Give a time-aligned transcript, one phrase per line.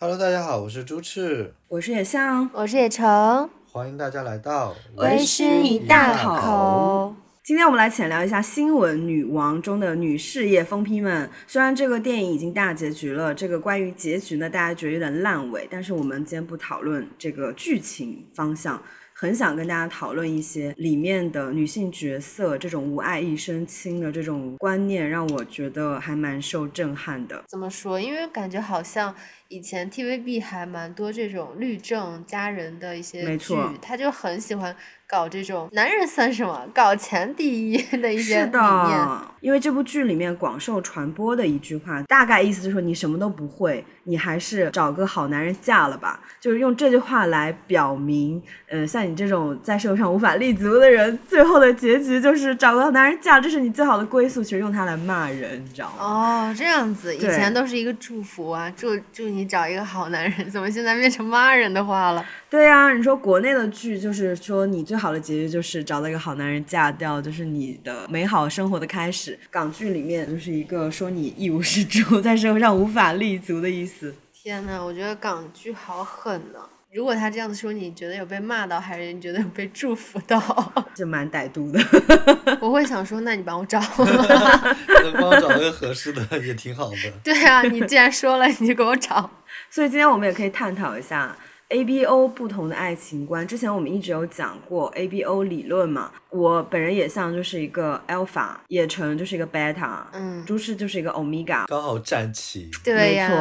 [0.00, 7.14] Hello，大家好，我是朱赤，我是野象，我是野橙，欢迎大家来到微醺一大口。
[7.44, 11.30] 今天我们来浅聊一下新闻女王中的女事业疯批们。
[11.46, 18.82] 虽然这个电影已经大结局了，这个关于结局呢，大家觉得有点烂尾，但是我们今天不讨论这个剧情方向。
[19.14, 27.44] 很想跟大家讨论一些里面的女性角色这种无爱一身轻的这种观念，让我觉得还蛮受震撼的。
[27.46, 28.00] 怎么说？
[28.00, 29.14] 因为感觉好像
[29.52, 34.74] 以前 TVB 还蛮多这种律政佳人的一些剧他就很喜欢
[35.06, 38.50] 搞这种男人算什么，搞钱第一 的一些是理念。
[38.50, 46.18] 的，因为这部剧里面广受传播的一句话，大概意思就是说你什么都不会，你还是找个好男人嫁了吧。
[46.40, 54.42] 就是用这句话来表明，呃，像你这种在社会上无法立足的人，最后的结局就是找个好男人嫁，这是你最好的归宿。
[54.42, 55.96] 其实用它来骂人，你知道吗？
[56.00, 62.24] 哦，这样子，以前都是一个祝福啊，祝祝你找一个好男人，怎么现在变成骂人的话了？
[62.48, 69.38] 对呀、你说国内的剧就是说你最好的结局就是找到一个好男人嫁掉，就是你的美好生活的开始。
[69.50, 74.14] 港剧里面就是一个说你一无是处， 在社会上无法立足的意思。
[74.32, 76.60] 天呐，我觉得港剧好狠呐！
[76.94, 80.38] 如果他这样子说，你觉得有被骂到，还是你觉得有被祝福到？
[80.92, 81.80] 这蛮歹毒的。
[82.60, 83.80] 我会想说，那你帮我找。
[83.96, 86.96] 能帮我找到个合适的也挺好的。
[87.24, 89.30] 对啊，你既然说了，你就给我找。
[89.70, 91.34] 所以今天我们也可以探讨一下
[91.72, 93.46] ABO 不同的爱情观。
[93.46, 101.66] 之前我们一直有讲过 ABO 理论嘛，我本人也像就是一个 Alpha，也成就是一个 Beta，嗯朱氏就是一个 Omega。
[101.66, 103.36] 刚好站齐，对没呀错，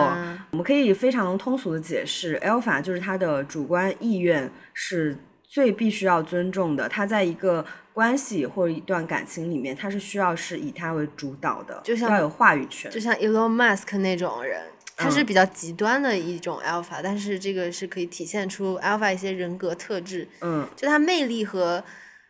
[0.52, 12.98] 我们可以非常通俗的解释，alpha 就是他的主观意愿是最必须要尊重的，他在一个关系或者一段感情里面，他是需要是以他为主导的，就像要有话语权就。
[13.02, 14.62] 像 Elon Musk 那种人，
[15.02, 21.84] 他是嗯比较极端的一种 alpha，、但是这个是可以体现出 alpha 一些人格特质，嗯就他魅力和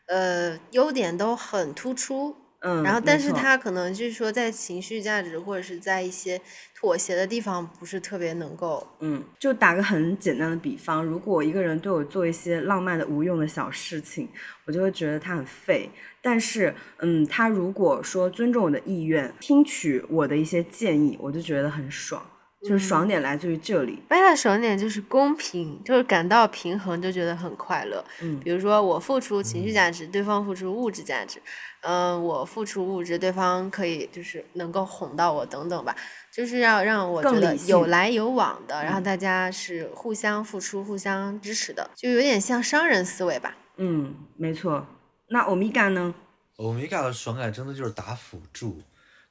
[0.08, 2.36] 呃优点都很突出。
[2.64, 6.40] 嗯，然后，但是他可能就是说，在情绪价值或者是在一些
[6.76, 8.88] 妥协的地方，不是特别能够。
[9.00, 14.30] 嗯，就打个很简单的比方，如果一个人对我做一些浪漫的无用的小事情，
[14.66, 15.90] 我就会觉得他很废。
[16.22, 22.24] 但是，嗯，他如果说尊重我的意愿，听取我的一些建议，我就觉得很爽。
[22.62, 24.02] 就是爽点来自于这里。
[24.08, 28.04] 贝塔爽点就是公平，就是感到平衡就觉得很快乐。
[28.22, 31.42] 嗯比如说我付出情绪价值，对方付出物质价值，
[31.82, 35.96] 嗯、我付出物质，对方可以就是能够哄到我等等吧，
[36.32, 43.56] 就是要让我觉得有来有往的，然后大家是互相付出、互相支持的，就有点像商人思维吧。
[43.78, 44.86] 嗯，没错。
[45.30, 46.14] 那欧米伽呢？
[46.58, 48.80] 欧米伽的爽感真的就是打辅助，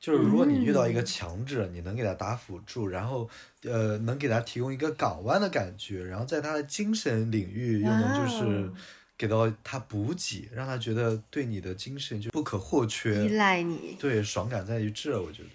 [0.00, 3.28] 就是如果你遇到一个强者，你能给他打辅助，然后
[3.64, 8.72] 呃能给他提供一个港湾的感觉，然后在他的精神领域又能就是
[9.18, 13.28] 给到他补给，让他觉得对你的精神就不可或缺依。
[13.28, 15.50] 赖你，对，爽感在于这，我觉得。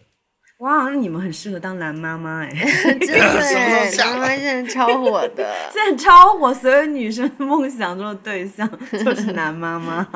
[0.66, 2.50] 哇，那你们很适合当男妈妈哎，
[3.00, 5.48] 真的耶，妈妈现在超火的。
[5.72, 10.08] 现在超火，所有女生梦想中的对象就是男妈妈。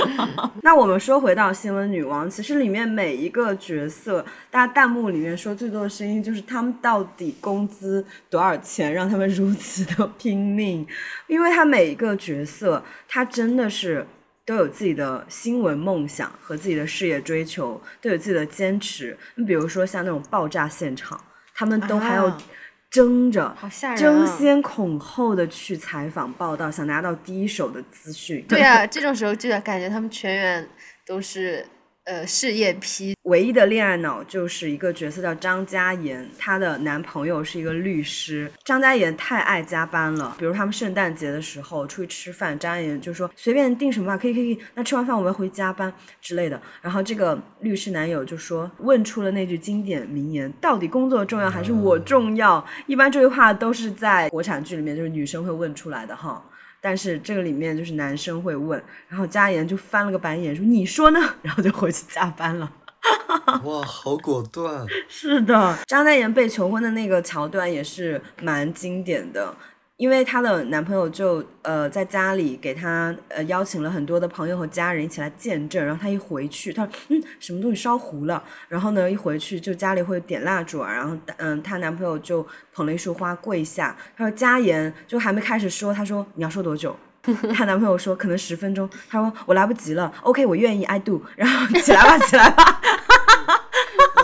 [0.62, 10.86] 那我们说回到新闻女王，其实里面每一个角色，大家弹幕里面说最多的声音就是他们到底工资多少钱，让他们如此的拼命？
[11.26, 14.06] 因为他每一个角色，他真的是。
[14.50, 19.16] 都有自己的新闻梦想和自己的事业追求，都有自己的坚持。
[19.36, 21.22] 你比如说像那种爆炸现场，
[21.54, 22.42] 他们都还要啊
[22.90, 23.56] 争着、
[23.96, 28.44] 争先恐后的去采访报道，想拿到第一手的资讯。
[28.48, 30.68] 对啊， 这种时候就感觉他们全员
[31.06, 31.64] 都是
[32.10, 38.50] 呃事业批，唯一的恋爱脑就是一个角色叫张嘉妍，她的男朋友是一个律师。
[38.64, 46.60] 张嘉妍太爱加班了，比如他们圣诞节的时候出去吃饭，张嘉妍就说随便订什么吧，可以可以，那吃完饭我们回加班之类的。
[46.82, 52.64] 然后这个律师男友就说问出了那句经典名言：到底工作重要还是我重要？
[52.88, 56.44] 一般这句话都是在国产剧里面就是女生会问出来的哈。
[56.80, 62.72] 但是这个里面就是男生会问，然后嘉妍就翻了个白眼说：“你说呢？” 然后就回去加班了。
[63.64, 64.86] 哇，好果断！
[65.08, 69.54] 是的，张嘉妍被求婚的那个桥段也是蛮经典的。
[70.00, 86.96] 因为她的男朋友就呃在家里给她呃邀请了很多的朋友和家人一起来见证，然后她一回去，她说嗯什么东西烧糊了，然后呢一回去就家里会点蜡烛啊，然后嗯她男朋友就捧了一束花跪下，她说嘉妍就还没开始说，她说你要说多久？
[87.54, 92.80] 她男朋友说可能十分钟，她说我来不及了，OK 我愿意，I do，然后起来吧起来吧，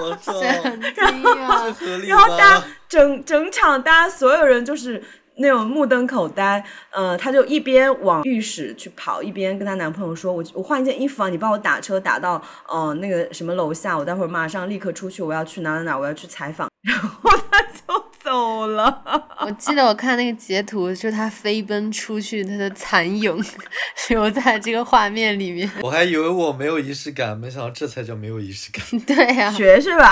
[0.01, 0.33] 我操，
[0.65, 1.71] 很惊讶。
[1.71, 2.65] 合理然后大家？
[2.89, 5.03] 整整场大家所有人就是
[5.39, 16.69] 那种目瞪口呆，呃，她就一边往浴室去跑，一边跟她男朋友说：“我我换一件衣服啊，你帮我打车打到呃那个什么楼下，我待会儿马上立刻出去，我要去哪哪哪，我要去采访。
[16.83, 19.03] ”然后她就走了。
[19.39, 23.33] 我记得我看那个截图，就是他飞奔出去，他的残影
[24.11, 25.71] 留在这个画面里面。
[25.81, 28.85] 我还以为我没有仪式感，没想到这才叫没有仪式感。
[29.07, 30.11] 对呀、学是吧。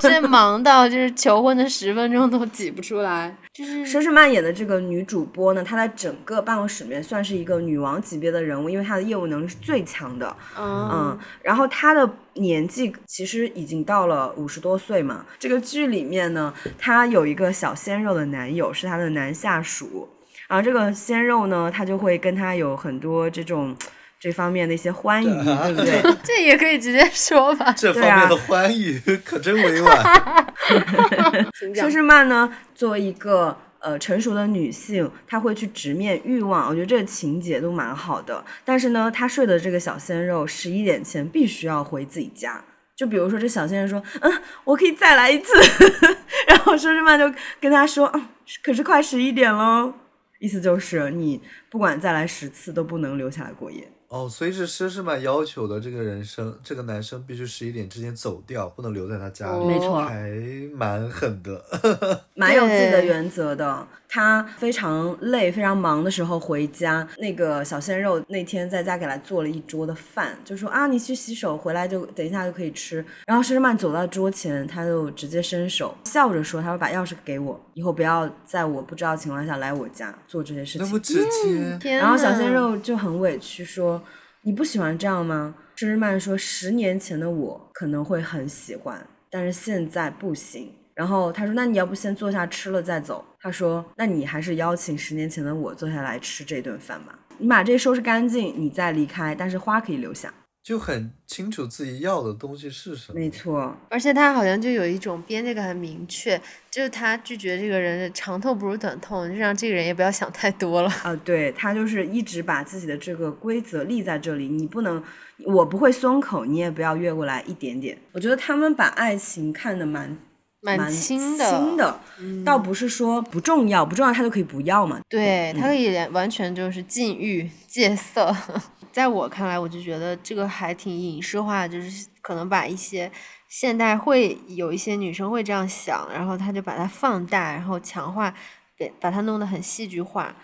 [0.00, 10.34] 这忙到就是求婚的十分钟都挤不出来，就是佘诗曼演的这个女主播呢，她在整个办公室里面算是一个女王级别的人物，因为她的业务能力是最强的。
[10.58, 15.24] 嗯嗯，然后她的年纪其实已经到了五十多岁嘛。
[15.38, 20.08] 这个剧里面呢，她有一个小鲜肉的男友，是她的男下属。
[20.48, 23.76] 然后这个鲜肉呢，他就会跟她有很多这种
[24.18, 26.02] 这方面的一些欢愉， 对不对？
[26.24, 27.72] 这也可以直接说吧。
[27.72, 30.44] 这方对啊面的欢愉可真委婉。
[31.58, 38.44] 请讲佘诗曼呢，作为一个呃成熟的女性，她会去直面欲望，我觉得这个情节都蛮好的。
[38.64, 42.62] 但是呢，她睡的这个小鲜肉十一点前必须要回自己家。
[42.94, 45.54] 就比如说，这小鲜肉说：“嗯，我可以再来一次。
[46.46, 47.24] ”然后佘诗曼就
[47.58, 48.28] 跟他说：“嗯，
[48.62, 49.94] 可是快十一点喽。”
[50.38, 51.40] 意思就是你
[51.70, 53.90] 不管再来十次都不能留下来过夜。
[54.10, 59.64] 哦，所以是佘诗曼要求的，这个人生，这个男生必须十一点之前走掉，不能留在他家里。
[59.64, 60.28] 没错还
[60.74, 61.64] 蛮狠的。
[62.34, 63.86] 蛮有自己的原则的。
[64.12, 73.04] 他非常累、非常忙的时候回家，那个小鲜肉那天在家给他做了一桌的饭，就说啊，你去洗手，回来就等一下就可以吃。
[73.24, 80.86] 然后施诗曼走到桌前，他就直接伸手，笑着说：“他说把钥匙给我，以后不要在我不知道情况下来我家做这些事情。
[80.86, 84.02] 那么直接，天然后小鲜肉就很委屈说
[84.42, 97.18] ：“你不喜欢这样吗？”施诗曼说：“十年前的我可能会很喜欢，但是现在不行。”然后他说：“那你要不先坐下吃了再走？”他说：“那你还是邀请十年前的我坐下来吃这顿饭吧。
[97.38, 100.30] 你把这收拾干净，你再离开，但是花可以留下。
[100.62, 103.18] 就很清楚自己要的东西是什么。
[103.18, 106.38] 没错，而且他好像就有一种边界感很明确，
[106.70, 110.90] 就是他拒绝这个人长痛不如短痛，就让这个人也不要想太多了。
[111.02, 115.02] 啊、对他就是一直把自己的这个规则立在这里，你不能，
[115.46, 117.96] 我不会松口，你也不要越过来一点点。
[118.12, 120.14] 我觉得他们把爱情看得蛮
[120.62, 122.00] 蛮轻的轻的，
[122.44, 125.00] 倒不是说不重要，不重要他就可以不要嘛。
[125.08, 128.34] 对，他可以完全就是禁欲戒色。
[128.92, 133.10] 在我看来，我就觉得这个还挺影视化的，就是可能把一些
[133.48, 138.34] 现代会有一些女生会这样想，然后他就把它放大，然后强化，
[138.76, 140.34] 把把它弄得很戏剧化。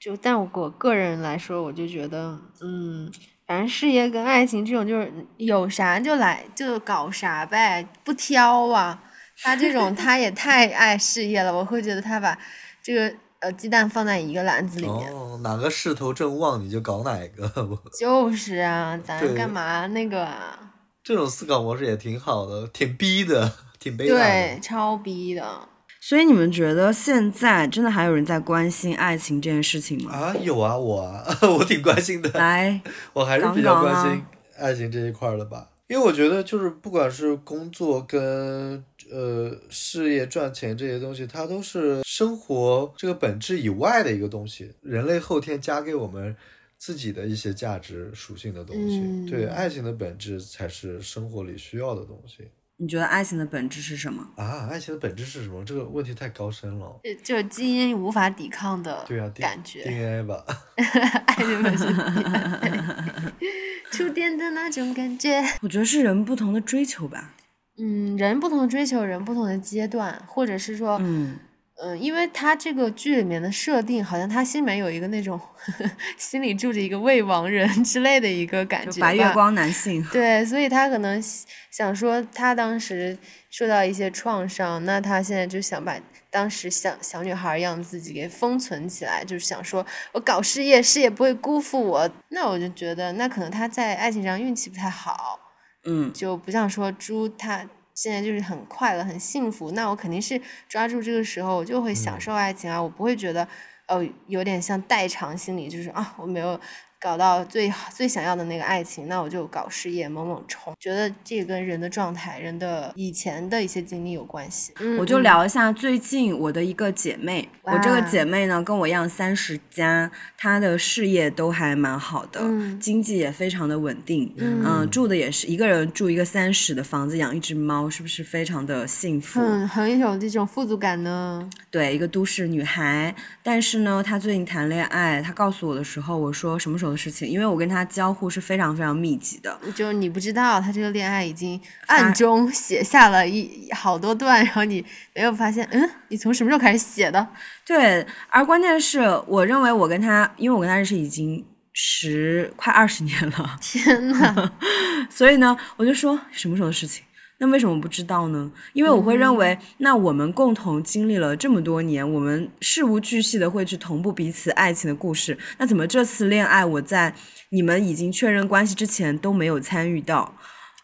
[0.00, 3.08] 就但我我个人来说，我就觉得，嗯，
[3.46, 9.00] 反正事业跟爱情这种就是有啥就来就搞啥呗，不挑啊。
[9.42, 12.38] 他这种他也太爱事业了，我会觉得他把
[12.82, 15.12] 这个呃鸡蛋放在一个篮子里面。
[15.12, 17.50] 哦，哪个势头正旺你就搞哪个，
[17.98, 20.58] 就是啊，咱干嘛那个啊？
[21.02, 25.68] 这种思考模式也挺好的，挺逼的，挺悲哀对，超逼的。
[26.00, 30.12] 所以你们觉得现在真的还有人在关心爱情这件事情吗？
[30.12, 31.24] 啊，有啊，我啊，
[31.58, 32.30] 我挺关心的。
[32.30, 32.80] 来，
[33.12, 34.24] 我还是比较关心
[34.58, 46.34] 爱情这一块儿的吧，因为我觉得就是不管是工作跟呃事业赚钱这些东西，它都是生活这个本质以外的一个东西，人类后天加给我们
[46.78, 48.98] 自己的一些价值属性的东西。
[49.00, 54.26] 嗯对，爱情的本质才是生活里需要的东西你觉得爱情的本质是什么？
[54.36, 54.66] 啊！
[54.68, 55.62] 爱情的本质是什么？
[55.64, 57.00] 这个问题太高深了。
[57.04, 61.86] 就就是基因无法抵抗的对啊感觉，DNA 吧， 爱情本身，
[63.92, 65.40] 触电的那种感觉。
[65.60, 67.34] 我觉得是人不同的追求吧。
[67.78, 71.38] 嗯，人不同的追求，人不同的阶段，或者是说，嗯，
[71.82, 75.40] 嗯，因为他这个剧里面的设定，好像他心里面有一个那种
[76.18, 80.04] 心里住着一个未亡人 之类的一个感觉白月光男性。
[80.12, 83.16] 对，所以他可能想想说，他当时
[83.50, 85.96] 受到一些创伤，那他现在就想把
[86.30, 92.10] 当时小小女孩一样自己给封存起来，就是想说我搞事业，事业不会辜负我。
[92.28, 95.38] 那我就觉得，那可能他在爱情上运气不太好，
[95.84, 97.68] 嗯，就不像说猪它。
[97.94, 103.46] 现在就是很快乐、很幸福，那我肯定是抓住这个时候，我就会享受爱情啊，我不会觉得，
[103.86, 106.58] 哦，有点像代偿心理，就是啊，我没有
[107.02, 110.72] 搞到最好最想要的那个爱情，那我就搞事业猛猛冲。
[110.78, 114.72] 觉得这跟人的状态、人的以前的一些经历有关系。
[114.78, 129.40] 嗯我就嗯聊一下最近我的一个姐妹，我这个姐妹呢跟我一样三十加，她的事业都还蛮好的，嗯经济也非常的稳定，嗯嗯、住的也是一个人住一个三室的房子，养一只猫，是不是非常的幸福？
[129.40, 131.50] 嗯很有这种富足感呢。
[131.68, 137.26] 对，一个都市女孩，但是呢，她最近谈恋爱，她告诉我的时候，我说什么时候的事情？
[137.26, 144.84] 因为我跟他交互是非常非常密集的，就是你不知道，他这个恋爱已经暗中写下了一好多段，然后你
[145.14, 147.26] 没有发现，嗯，你从什么时候开始写的？
[147.66, 154.52] 对，而关键是，我认为我跟他，因为我跟他认识已经十快二十年了，天呐，
[155.10, 157.04] 所以呢，我就说什么时候的事情？
[157.42, 158.48] 那为什么不知道呢？
[158.72, 165.36] 因为我会认为，那我们共同经历了这么多年，我们事无巨细的会去同步彼此爱情的故事。
[165.58, 167.12] 那怎么这次恋爱我在
[167.48, 170.32] 你们已经确认关系之前都没有参与到？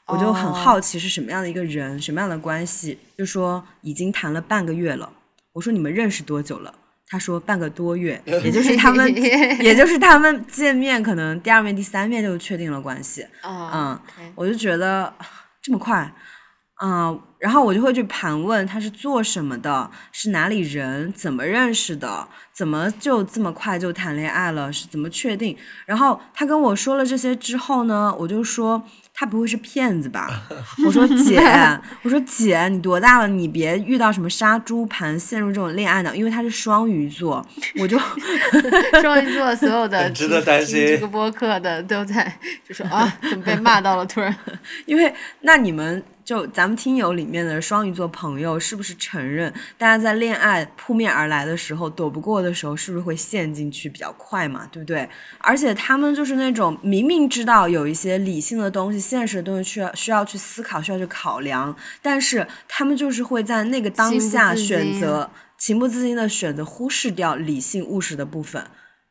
[0.06, 2.98] 我就很哦好奇是什么样的一个人，什么样的关系？
[3.16, 5.08] 就说已经谈了半个月了。
[5.52, 6.74] 我说你们认识多久了？
[7.06, 9.06] 他说半个多月，也就是他们，
[9.62, 13.24] 也就是他们见面可能第二面、第三面就确定了关系。
[13.42, 15.14] 啊，嗯我就觉得
[15.62, 16.12] 这么快，
[16.80, 25.56] 嗯，然后我就会去盘问他是做什么的，是哪里人，怎么认识的，怎么就这么快就谈恋爱了，是怎么确定？
[25.86, 28.80] 然后他跟我说了这些之后呢，我就说
[29.12, 30.42] 他不会是骗子吧？
[30.86, 31.40] 我说姐，
[32.02, 33.26] 我说姐，你多大了？
[33.26, 37.44] 你别遇到什么杀猪盘，陷入这种恋爱脑，因为他是双鱼座，
[37.80, 37.98] 我就
[39.02, 44.06] 双鱼座所有的值得担心这个播客的都在就说啊，怎么被骂到了？
[44.06, 44.32] 突然，
[44.86, 54.68] 因为那你们就咱们听友里面的双鱼座朋友，是不是承认大家在恋爱扑面而来的时候，躲不过的时候，是不是会陷进去比较快嘛？
[54.70, 55.08] 对不对？
[55.38, 68.62] 而且他们就是那种明明知道有一些理性的东西、现实的东西需要需要去思考、需要去考量，但是他们就是会在那个当下选择情不自禁的选择忽视掉理性务实的部分。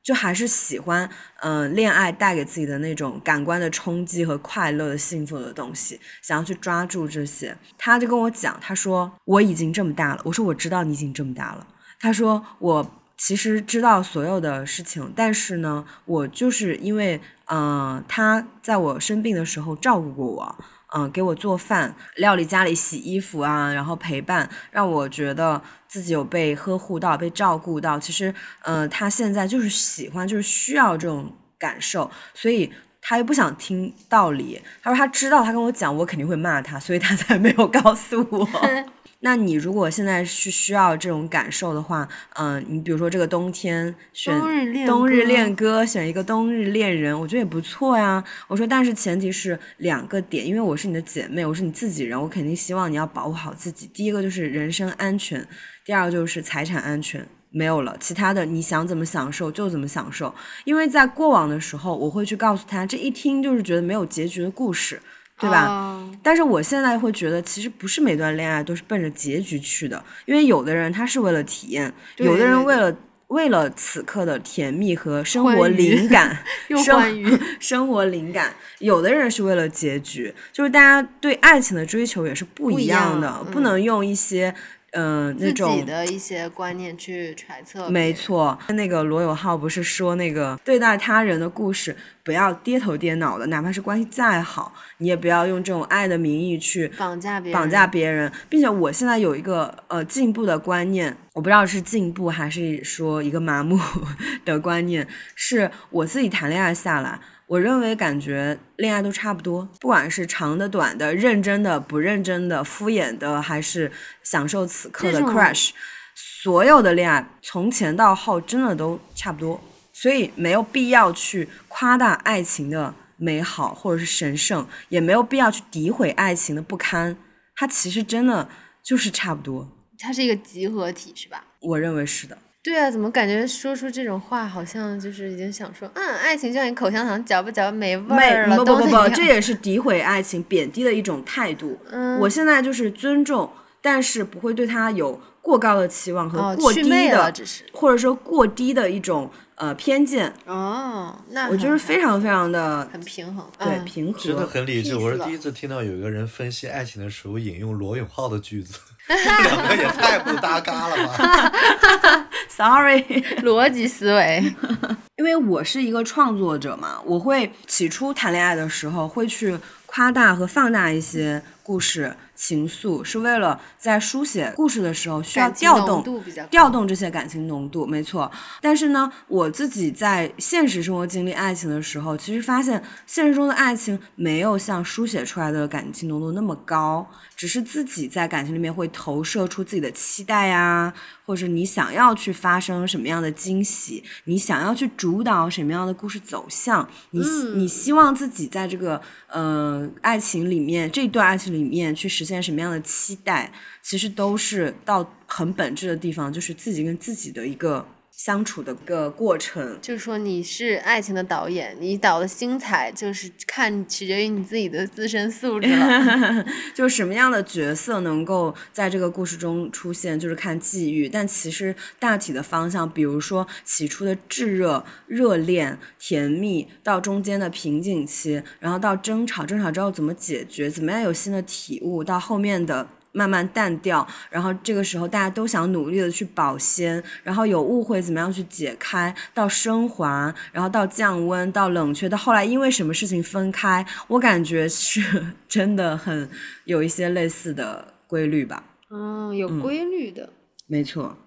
[0.08, 1.10] 就还是喜欢，
[1.42, 7.54] 嗯、恋爱带给自己的那种感官的冲击和快乐的幸福的东西，想要去抓住这些。
[7.78, 11.68] 他就跟我讲，他说我已经这么大了，我说我知道你已经这么大了。
[12.00, 20.56] 他说我其实知道所有的事情，但是呢，我就是因为，嗯、他在我生病的时候照顾过我。
[20.96, 28.00] 嗯，给我做饭、料理家里、洗衣服啊，然后陪伴，让我觉得自己有被呵护到、被照顾到。
[28.00, 34.62] 其实，嗯，他现在就是喜欢，就是需要这种感受，所以他又不想听道理。
[34.82, 38.48] 他说他知道他跟我讲，我肯定会骂他，所以他才没有告诉我。
[39.20, 48.24] 那你如果现在是需要这种感受的话，嗯、你比如说这个冬天选冬日恋冬日歌恋歌，选一个冬日恋人，我觉得也不错呀。
[48.48, 53.90] 我说，但是前提是两个点，因为我是你的姐妹，我是你自己人，我肯定希望你要保护好自己。
[53.94, 55.48] 第一个就是人身安全，
[55.84, 57.28] 第二个就是财产安全。
[57.50, 60.32] 没有了，其他的你想怎么享受就怎么享受。
[60.66, 65.02] 因为在过往的时候，我会去告诉他，这一听就是觉得没有结局的故事，
[65.40, 65.66] 对吧？
[65.68, 72.94] 哦但是我现在会觉得，其实不是每段恋爱都是奔着结局去的，因为有的人他是为了体验，有的人为了
[73.28, 84.54] 为了此刻的甜蜜和生活灵感， 又生欢愉 生活灵感，有的人是为了结局，就是大家对爱情的追求也是不不一一样的，样不能用一些
[84.98, 103.80] 嗯、呃、那自己的一些观念去揣测，没，错，那个罗永浩不是说那个对待他人的故事不要跌头跌脑的，哪怕是关系再好，你也不要用这种爱的名义去绑架别人，绑架别人，并且我现在有一个呃进步的观念，我不知道是进步还是说一个麻木
[104.44, 107.20] 的观念，是我自己谈恋爱下来。
[107.48, 113.90] 我认为感觉恋爱都差不多，不管是长的、短的、认真的、不认真的、敷衍的，还是
[114.22, 115.70] 享受此刻的 crush，
[116.14, 119.62] 所有的恋爱从前到后真的都差不多，
[119.94, 127.16] 所以没有必要去夸大爱情的美好或者是神圣，也没有必要去诋毁爱情的不堪。
[127.56, 128.50] 它其实真的
[128.84, 129.66] 就是差不多，
[129.98, 131.46] 它是一个集合体，是吧？
[131.62, 132.38] 我认为是的。
[132.68, 141.80] 对啊，怎么感觉说出这种话，好像就是已经想说，嗯，爱情就像你口香糖，嚼吧嚼吧没味儿了，不不不这也是诋毁爱情、贬低的一种态度。
[141.92, 143.50] 嗯我现在就是尊重，
[143.82, 147.34] 但是不会对他有过高的期望和哦过低的，
[147.72, 150.34] 或者说过低的一种呃偏见。
[150.46, 154.98] 哦，那我就是非常非常的很平衡，对嗯平和，真的很理智。
[154.98, 162.26] 我是第一次听到有一个人分析爱情的时候引用罗永浩的句子，两个也太不搭嘎了吧！
[162.50, 163.04] Sorry，
[163.44, 164.54] 逻辑思维。
[165.18, 176.04] 因为我是一个创作者嘛，我会起初谈恋爱的时候会去夸大和放大一些故事情愫，是为了在书写故事的时候需要调动
[176.52, 178.32] 调动这些感情浓度，没错。
[178.62, 190.94] 但是呢，我自己在现实生活经历爱情的时候，其实发现现实中的爱情没有像书写出来的感情浓度那么高，只是自己在感情里面会投射出自己的期待呀，
[191.28, 197.20] 或者你想要去发生什么样的惊喜，你想要去主导什么样的故事走向，你、
[197.56, 207.86] 你希望自己在这个呃爱情里面这段爱情里面去实现什么样的期待，其实都是到很本质的地方，就是自己跟自己的一个
[208.18, 209.78] 相处的一个过程。
[209.80, 216.44] 就是说你是爱情的导演，你导的精彩就是看取决于你自己的自身素质了。
[216.74, 221.08] 就是什么样的角色能够在这个故事中出现，就是看际遇。
[221.08, 232.90] 但其实大体的方向，比如说起初的炙热、热恋、甜蜜，到中间的瓶颈期，然后到争吵，争吵之后怎么解决，怎么样有新的体悟，到后面的。
[233.12, 246.30] 慢慢淡掉，然后这个时候大家都想努力的去保鲜，然后有误会怎么样去解开，到升华，然后到降温，到冷却，到后来因为什么事情分开，我感觉是真的很
[246.66, 248.64] 有一些类似的规律吧。
[248.90, 250.30] 嗯，有规律的。
[250.66, 251.18] 没错，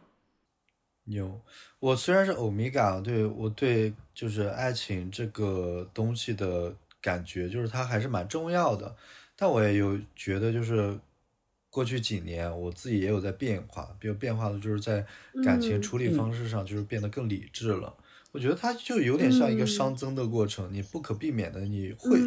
[1.04, 1.40] 有，
[1.78, 8.94] 我虽然是欧米伽，对我对就是爱情这个东西的感觉，就是它还是蛮重要的。
[9.34, 10.98] 但我也有觉得，就是
[11.70, 15.06] 过去几年我自己也有在变化，比如变化的就是在
[15.44, 17.94] 感情处理方式上，就是变得更理智了。
[18.32, 22.18] 我觉得它就有点像一个熵增的过程，你不可避免的你会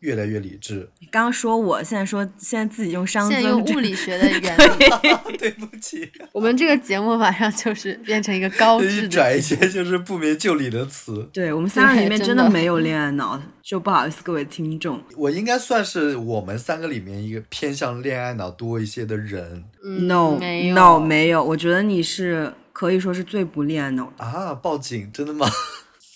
[0.00, 0.88] 越来越理智。
[1.00, 11.28] 你刚刚说我，现在说现在自己用熵现在用物理学的 原理， 对不起，我们这个节目马上就是变成一个高一质的转一些就是不明就里的词。
[11.32, 15.02] 对我们三个里面真的没有恋爱脑，就不好意思各位听众。
[15.16, 24.24] 我应该算是我们三个里面一个偏向恋爱脑多一些的人嗯 No 没有 No 没有，我觉得你是可以说是最不恋爱脑的。
[24.24, 24.54] 啊！
[24.54, 25.48] 报警，真的吗？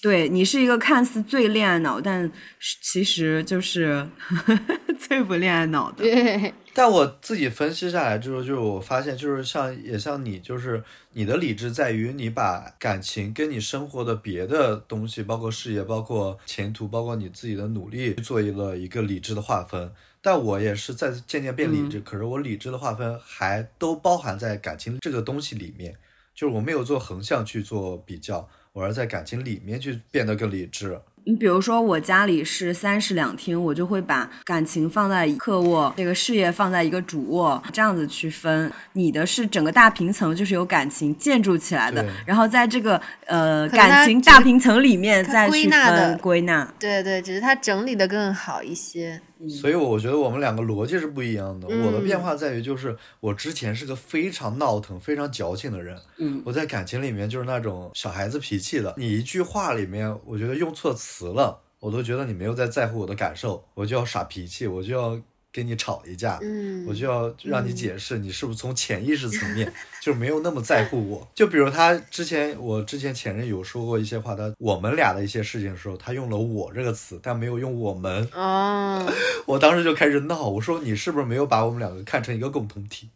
[0.03, 2.25] 对你是一个看似最恋爱脑，但
[2.59, 4.05] 是其实就是
[4.99, 6.03] 最不恋爱脑的。
[6.03, 10.83] 对，但我自己分析下来之后，就是我发现，就是像也像你，就是
[11.13, 19.93] 你的理智在于你把感情跟你生活的别的东西，包括事业、包括前途、包括你自己的努力，做了一个理智的划分。
[20.21, 25.97] 但我也是在渐渐变理智，可是我理智的划分还都包含在感情这个东西里面，
[26.35, 30.99] 就是我没有做横向去做比较，我是在感情里面去变得更理智。
[31.25, 38.73] 你比如说，我家里是三室两厅，我就会把感情放在客卧，这个事业放在一个主卧，这样子区分。
[38.95, 46.75] 你的是整个大平层，就是由感情建筑起来的，然后在这个呃感情大平层里面再去归纳的分归纳。
[46.81, 49.21] 对对，只是它整理的更好一些。
[49.49, 51.69] 所以我觉得我们两个逻辑是不一样的。
[51.71, 58.95] 嗯我的变化在于，就是我之前是个非常闹腾、非常矫情的人，嗯，我在感情里面就是那种小孩子脾气的。
[58.97, 65.21] 你一句话里面，我觉得用错词了，我都觉得你没有在在乎我的感受，我就要耍脾气，我就要
[65.53, 66.39] 跟你吵一架。
[66.43, 71.29] 嗯，我就要让你解释，你是不是从潜意识层面 就没有那么在乎我？
[71.35, 78.27] 就比如他之前，我之前前任有说过一些话，他我们俩的一些事情的时候，他用了“我”这个词，但没有用“我们”。
[78.35, 79.07] 哦，
[79.47, 83.09] 我当时就开始闹，我说你是不是没有把我们两个看成一个共同体？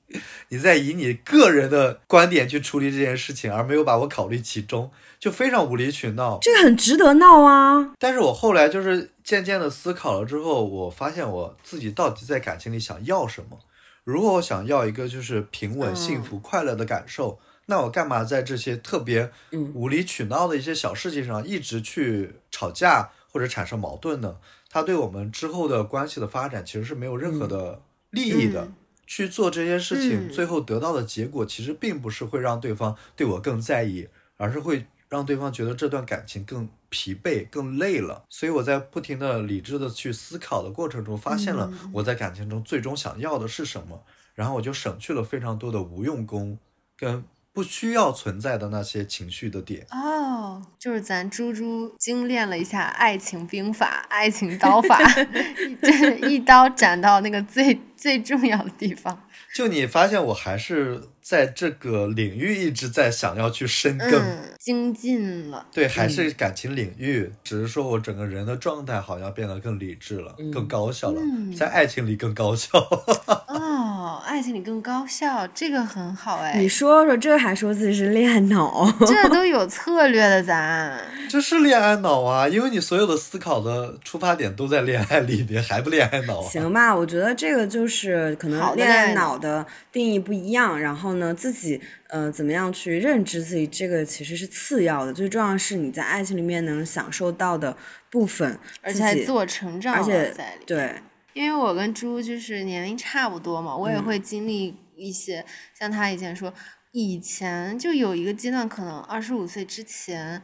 [0.48, 6.38] 你在以你个人的观点去处理这件事情，而没有把我考虑其中，就非常无理取闹。
[6.40, 7.92] 这个很值得闹啊。
[7.98, 13.58] 但是我后来就是渐渐的思考了之后，我发现我自己到底在感情里想要什么。
[14.04, 24.36] 如果我想要一个就是平稳、嗯幸福、快乐的感受，那我干嘛在这些特别嗯无理取闹的一些小事情上一直去吵架或者产生矛盾呢？
[24.70, 28.62] 它对我们之后的关系的发展其实是没有任何的利益的。
[28.62, 28.74] 嗯
[29.08, 38.24] 去做这些事情，嗯最后得到的结果其实并不是会让对方对我更在意，而是会让对方觉得这段感情更疲惫、更累了。
[38.30, 44.02] 所以我在不停的理智的去思考的过程中，发现了我在感情中最终想要的是什么，
[44.34, 46.58] 然后我就省去了非常多的无用功
[46.96, 49.86] 跟不需要存在的那些情绪的点。
[49.90, 54.98] 哦，就是咱猪猪精炼了一下爱情兵法、爱情刀法，
[55.82, 59.22] 就是 一刀斩到那个最最重要的地方。
[59.54, 64.12] 就你发现我还是在这个领域一直在想要去深耕。
[64.12, 65.66] 嗯，精进了。
[65.72, 72.78] 对，还是感情领域，只是说我整个人的状态好像变得更理智了，更高效了，嗯在爱情里更高效。
[72.78, 76.56] 哦，哦，爱情里更高效，这个很好哎。
[76.58, 78.92] 你说说，这还说自己是恋爱脑？
[79.06, 81.00] 这都有 策略的，咱。
[81.28, 86.40] 这是恋爱脑啊，因为你所有的思考的出发点都在恋爱里边，还不恋爱脑？
[86.42, 97.74] 行吧，我觉得这个就是可能恋爱脑的定义不一样，然后呢，自己呃怎么样去认知自己，这个其实是次要的，最重要是你在爱情里面能享受到的
[98.10, 100.96] 部分，而且还自我成长，而且在里对。
[101.32, 105.44] 因为我跟猪就是年龄差不多嘛，我也会经历一些，
[105.78, 106.50] 像他以前说，
[106.92, 110.40] 以前就有一个阶段，可能二十五岁之前，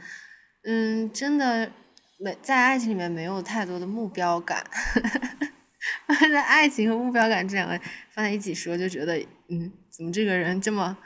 [0.64, 1.72] 嗯，真的
[2.18, 4.62] 没在爱情里面没有太多的目标感，
[6.32, 7.78] 在爱情和目标感这两个
[8.10, 9.18] 放在一起说，就觉得，
[9.48, 10.96] 嗯，怎么这个人这么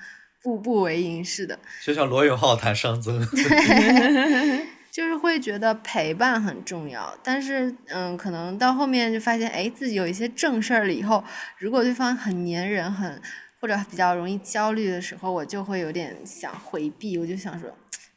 [0.43, 1.59] 步步为营似的？
[1.85, 3.21] 就像罗永浩谈上增。
[4.97, 11.23] 就是会觉得陪伴很重要，但是嗯，可能到后面就发现，哎，自己有一些正事儿了以后，
[11.59, 13.21] 如果对方很粘人，很
[13.61, 17.69] 或者比较容易焦虑的时候，我就会有点想回避，我就想说。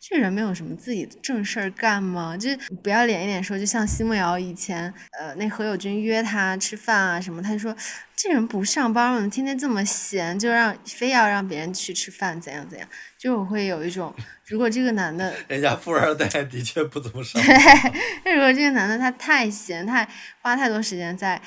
[0.10, 2.36] 这人没有什么自己的正事儿干吗？
[2.36, 2.50] 就
[2.82, 7.76] 不要脸一点说，就像奚梦瑶以前，呃，那何猷君约他吃饭啊什么，他就说
[8.16, 9.28] 这人不上班吗？
[9.28, 12.90] 天天这么闲，就让非要让别人去吃饭，怎样怎样？
[13.20, 14.12] 就我会有一种，
[14.48, 17.60] 如果这个男的，人家富二代的确不怎么上班。
[18.26, 20.10] 那如果这个男的他太闲，太
[20.42, 21.40] 花太多时间在。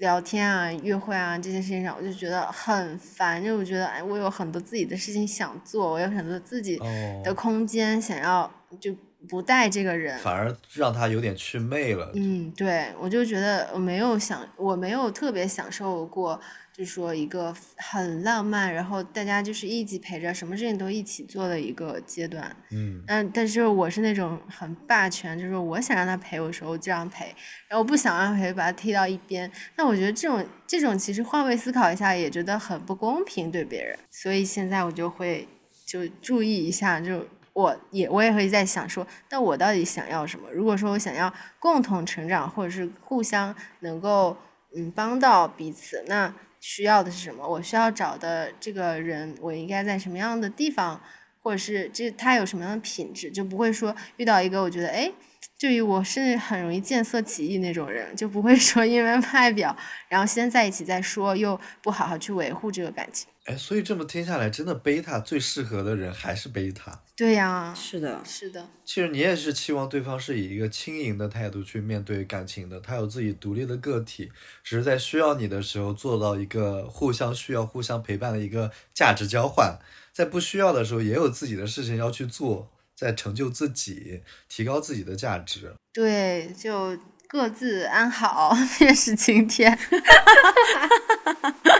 [0.00, 3.42] 聊天啊，约会啊，这件事情上，我就觉得很烦。
[3.42, 6.80] 就我觉得，哎，我有很多自己的事情想做，我有很多自己
[7.22, 8.96] 的空间想要，就
[9.28, 12.10] 不带这个人，反而让他有点去魅了。
[12.14, 16.40] 嗯，对，我就觉得我没有想，我没有特别享受过。
[16.80, 22.56] 就说一个很浪漫，然后大家就是一起陪着，什么事情都一起做的一个阶段。
[22.70, 27.26] 嗯，但但是我是那种很霸权，就是我想让他陪我的时候就让陪，
[27.68, 29.52] 然后我不想让陪把他踢到一边。
[29.76, 35.46] 那我觉得这种这种其实换位思考一下也觉得很不公平对别人，所以现在我就会
[35.84, 40.50] 就注意一下，就我也我也会在想说，那我到底想要什么？
[40.50, 44.34] 如果说我想要共同成长，或者是互相能够
[44.74, 46.34] 嗯帮到彼此，那。
[46.60, 47.48] 需要的是什么？
[47.48, 51.02] 我需要找的这个人，我应该在什么样的地方，
[51.42, 55.10] 或者是这他有什么样的品质，就不会说遇到一个我觉得哎，
[55.56, 59.74] 就于我是很容易见色起意那种人，就不会说因为外表，
[60.08, 63.29] 然后先在一起再说，又不好好去维护这个感情。
[63.46, 67.02] 哎，所以这么听下来，真的贝塔最适合的人还是贝塔。
[67.16, 68.68] 对呀，是的，是的。
[68.84, 74.30] 其实你也是期望对方是以一个轻盈的态度去面对感情的，他有自己独立的个体，
[74.62, 79.78] 只是在需要你的时候做到一个互相需要、互相陪伴的一个价值交换，
[80.12, 85.74] 在不需要的时候也有自己的事情要去做，在成就自己、提高自己的价值。
[85.92, 89.76] 对，就各自安好， 便是晴天。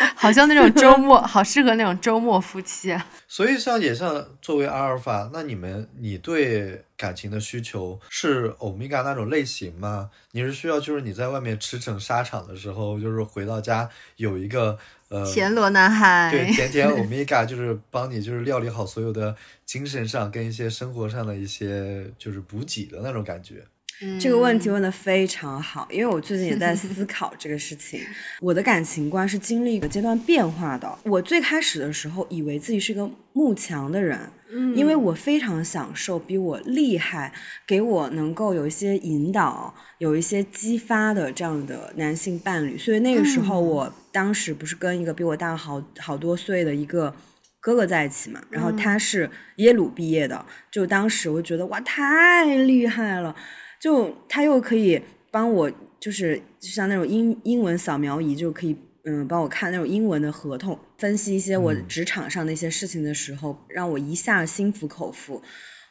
[0.16, 3.06] 好像那种周末， 好适合那种周末夫妻啊。
[3.28, 10.10] 所以像也像作为阿尔法，那你们你对感情的需求是欧米伽那种类型吗？
[10.32, 23.64] 你是需要就是你在外面驰骋沙场的时候，就是回到家有一个呃田螺男孩，对甜甜欧米伽，就是帮你就是料理好所有的精神上跟一些生活上的一些就是补给的那种感觉。
[24.18, 28.00] 这个问题问的非常好，因为我最近也在思考这个事情。
[28.40, 30.98] 我的感情观是经历一个阶段变化的。
[31.04, 34.18] 我最开始的时候以为自己是个慕强的人，
[34.50, 37.32] 嗯，因为我非常享受比我厉害、
[37.66, 42.78] 给我能够有一些引导、有一些激发的这样的男性伴侣。
[42.78, 47.14] 所以那个时候，我当时不是跟一个比我大好好多岁的一个
[47.60, 53.36] 哥哥在一起嘛，然后他是耶鲁毕业的，就当时我觉得哇，太厉害了。
[53.80, 65.42] 就他又可以帮我，就是就像那种英英文扫描仪，就可以嗯帮我看那种英文的合同，分析一些我职场上的一些事情的时候，让我一下心服口服，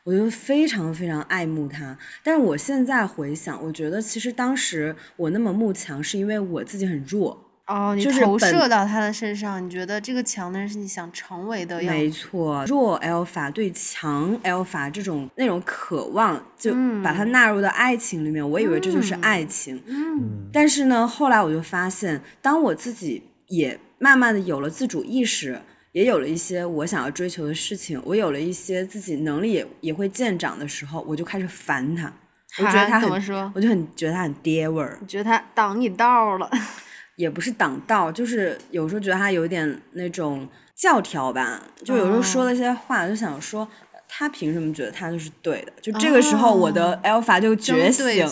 [0.04, 1.98] 我就非常非常爱慕他。
[2.24, 7.49] 但是我现在回想，我觉得其实当时我那么慕强，是因为我自己很弱。
[7.70, 11.96] 哦，你投射到他的身上，你觉得这个强的人是你想成为的样？
[11.96, 18.50] 没错，弱 alpha 对强 alpha 这种那种渴望，就把它纳入到爱情里面。
[18.50, 32.12] 我以为这就是爱情，嗯，但是呢，后来我就发现，当我自己也慢慢的有了自主意识，也有了一些我想要追求的事情，我有了一些自己能力也也会见长的时候，我就开始烦他。
[32.58, 33.52] 我觉得他怎么说？
[33.54, 34.98] 我就很觉得他很爹味儿。
[35.00, 36.50] 你觉得他挡你道了？
[37.20, 43.68] 也不是挡道，就是有时候觉得他有点那种教条吧，就有时候说了一些话，就想说
[44.08, 45.74] 他凭什么觉得他就是对的？
[45.82, 48.26] 就这个时候，我的 alpha 就觉醒，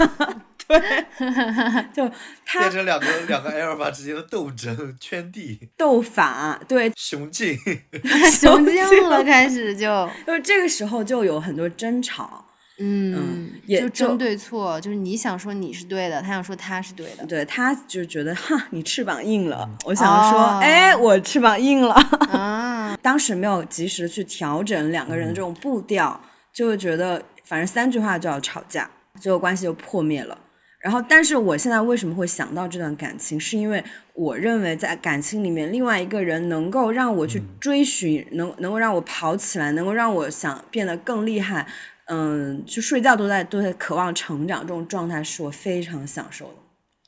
[0.66, 0.80] 对
[1.92, 2.10] 就
[2.46, 7.58] 他变成两个两个 Alpha 之间的斗争圈地斗法，对，雄竞，
[8.32, 10.08] 雄竞了，开始就。
[10.26, 12.44] 就这个时候就有很多争吵，
[12.78, 17.26] 嗯，也就就争对错，就是你想说你是对的，他想说他是对的。
[17.26, 21.94] 对，他就觉得哈，你翅膀硬了，我想说，哦哎，我翅膀硬了，
[22.30, 26.20] 啊， 当时没有及时去调整两个人的这种步调，
[26.52, 28.88] 就会觉得反正三句话就要吵架，
[29.20, 30.38] 最后关系就破灭了。
[30.80, 33.82] 然后，但是我现在为什么会想到这段感情，是因为
[34.14, 41.66] 我认为在感情里面，另外一个人能够让我去追寻，能能够让我跑起来，能够让我想变得更厉害，
[42.10, 46.54] 嗯，就睡觉都在都在渴望成长，这种状态是我非常享受的。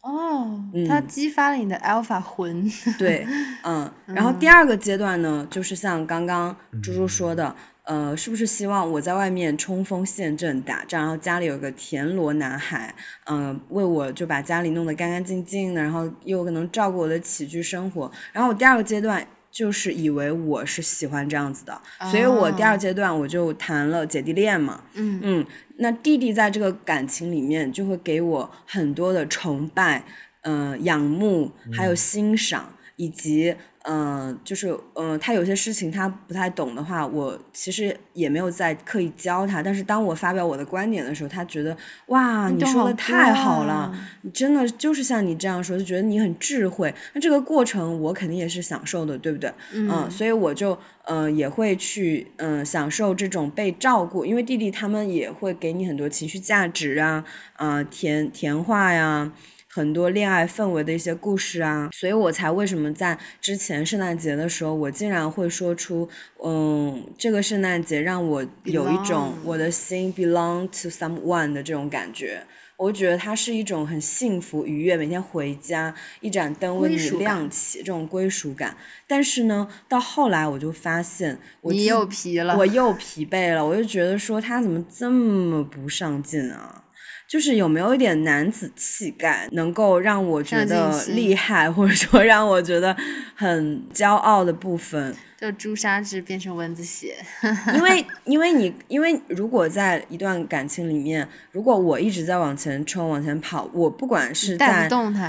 [0.03, 2.71] 哦，它激发了你的 alpha 魂。
[2.99, 3.27] 对，
[3.65, 18.11] 嗯，然后第二个阶段呢，就是像刚刚猪猪说的，呃，是不是希望我在外面冲锋陷阵打仗，然后家里有个田螺男孩，嗯、为我就把家里弄得干干净净的，然后又能照顾我的起居生活。
[18.33, 19.27] 然后我第二个阶段。
[19.51, 25.21] 就是以为我是喜欢这样子的，所以我第二阶段我就谈了姐弟恋嘛，嗯。
[25.23, 30.05] 嗯，那弟弟在这个感情里面就会给我很多的崇拜，
[30.43, 46.95] 嗯、仰慕，还有欣赏，以及嗯、呃就是嗯、呃他有些事情他不太懂的话，我其实也没有在刻意教他，但是当我发表我的观点的时候，他觉得哇，你说的太好了啊，你真的就是像你这样说，就觉得你很智慧。
[47.15, 49.53] 那这个过程我肯定也是享受的，对不对？
[49.73, 59.33] 嗯，所以我就嗯也会去嗯、呃享受这种被照顾，因为弟弟他们也会给你很多情绪价值啊，啊、甜甜话呀。
[59.73, 66.09] 很多恋爱氛围的一些故事啊，所以我才为什么在之前圣诞节的时候，我竟然会说出，
[66.43, 72.43] 嗯，这个圣诞节让我有一种我的心 belong to someone 的这种感觉。
[72.77, 78.75] 我觉得它是一种很幸福、愉悦，每天回家一盏灯为你亮起，这种归属感。
[79.07, 86.83] 但是呢，到后来我就发现，我你又疲了我又疲惫了，我就觉得说他怎么这么不上进啊？
[87.29, 92.97] 就是有没有一点男子气概，能够让我觉得厉害，或者说让我觉得
[93.35, 95.15] 很骄傲的部分？
[95.41, 97.17] 就朱砂痣变成蚊子血。
[97.75, 104.87] 因为因为你因为如果在一段感情里面，如果我一直在往前冲、往前跑，我不管是在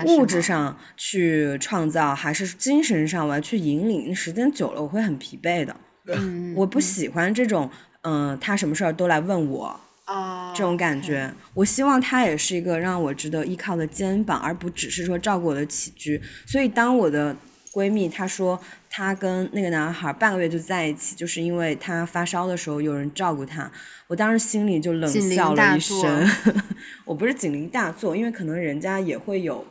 [0.07, 5.73] 物质上去创造，还是精神上我要去引领，时间久了我会很疲惫的。
[6.07, 7.69] 嗯，我不喜欢这种，
[8.01, 11.31] 嗯、他什么事儿都来问我，哦，这种感觉。
[11.53, 16.21] 我希望他也是一个让我值得依靠的肩膀，而不只是说照顾我的起居。
[16.45, 17.35] 所以当我的
[17.71, 18.59] 闺蜜她说
[18.89, 23.71] 她跟那个男孩半个月就在一起，就是因为她发烧的时候有人照顾她，
[24.07, 26.29] 我当时心里就冷笑了一声。
[27.05, 29.65] 我不是警铃大作，因为可能人家也会有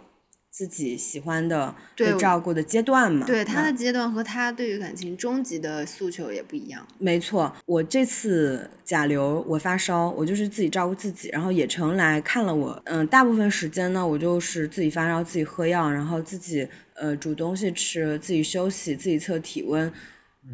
[0.50, 3.24] 自己喜欢的对被照顾的阶段嘛。
[3.26, 6.86] 对他的阶段和他对于感情终极的诉求也不一样。
[6.98, 19.90] 没错，我这次甲流我发烧，我就是自己照顾自己，然后野城来看了我，嗯，大部分时间呢，我就是自己发烧，自己喝药，然后自己呃煮东西吃，自己休息，自己测体温，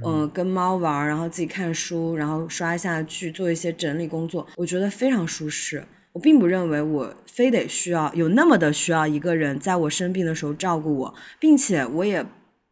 [0.04, 5.82] 嗯、跟猫玩儿，然后自己看书，然后刷一下剧，做一些整理工作，我觉得非常舒适。
[6.16, 12.24] 我并不认为我非得需要有那么的需要一个人在我生病的时候照顾我，并且我也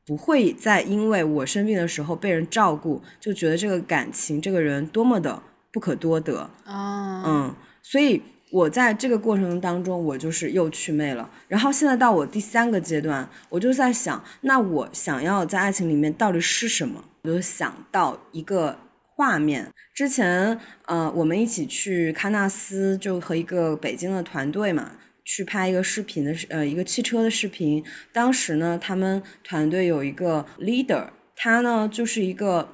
[0.07, 6.48] 不会再因为我生病的时候被人照顾，就觉得这个感情这个人多么的不可多得。
[6.64, 11.28] 哦，嗯，所以我在这个过程当中，我就是又祛魅了。
[11.46, 17.04] 然后现在到我第三个阶段，我就在想，那我想要在爱情里面到底是什么？
[17.24, 18.78] 我就想到一个
[19.14, 19.72] 画面。
[19.94, 24.92] 之前，呃，我们一起去喀纳斯，就和一个北京的团队嘛。
[25.27, 27.83] 去拍一个视频的视，呃，一个汽车的视频。
[28.12, 32.68] 当时呢，他们团队有一个 leader，他呢就是一个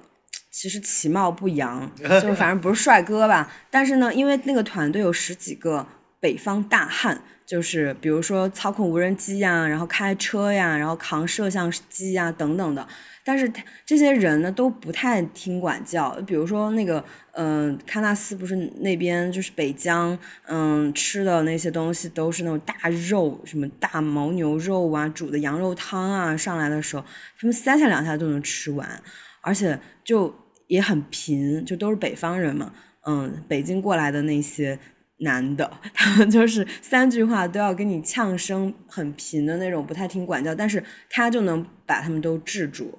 [0.50, 3.52] 其实其貌不扬， 就是反正不是帅哥吧。
[3.70, 5.86] 但是呢，因为那个团队有十几个
[6.18, 12.84] 北方大汉，就是比如说操控无人机呀，然后开车呀，然后扛摄像机呀等等的。
[13.30, 13.48] 但是
[13.86, 22.74] 这些人呢都不太听管教，比如说那个，嗯、喀纳斯不是那边就是北疆，嗯、吃的那些东西都是那种大
[23.08, 27.04] 肉，什么大牦牛肉啊，煮的羊肉汤啊，上来的时候，
[27.38, 29.00] 他们三下两下都能吃完，
[29.42, 30.34] 而且就
[30.66, 32.72] 也很贫，就都是北方人嘛，
[33.06, 34.76] 嗯，北京过来的那些
[35.18, 42.98] 男的， 他们就是三句话都要跟你呛声，很贫的那种，不太听管教，但是他就能把他们都制住，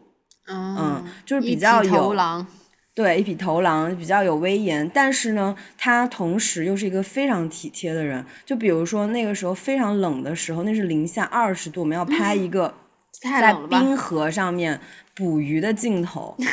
[0.52, 2.46] 嗯嗯，就是比较有狼，
[2.94, 8.26] 对，一匹头狼，比较有威严，但是呢，他同时又是一个非常体贴的人。
[8.46, 12.74] 就比如说那个时候非常冷的时候，那是零下二十度，我们要拍一个
[13.22, 13.54] 在？
[13.70, 14.80] 冰河上面
[15.16, 16.36] 捕鱼的镜头。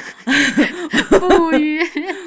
[1.18, 1.80] 捕鱼，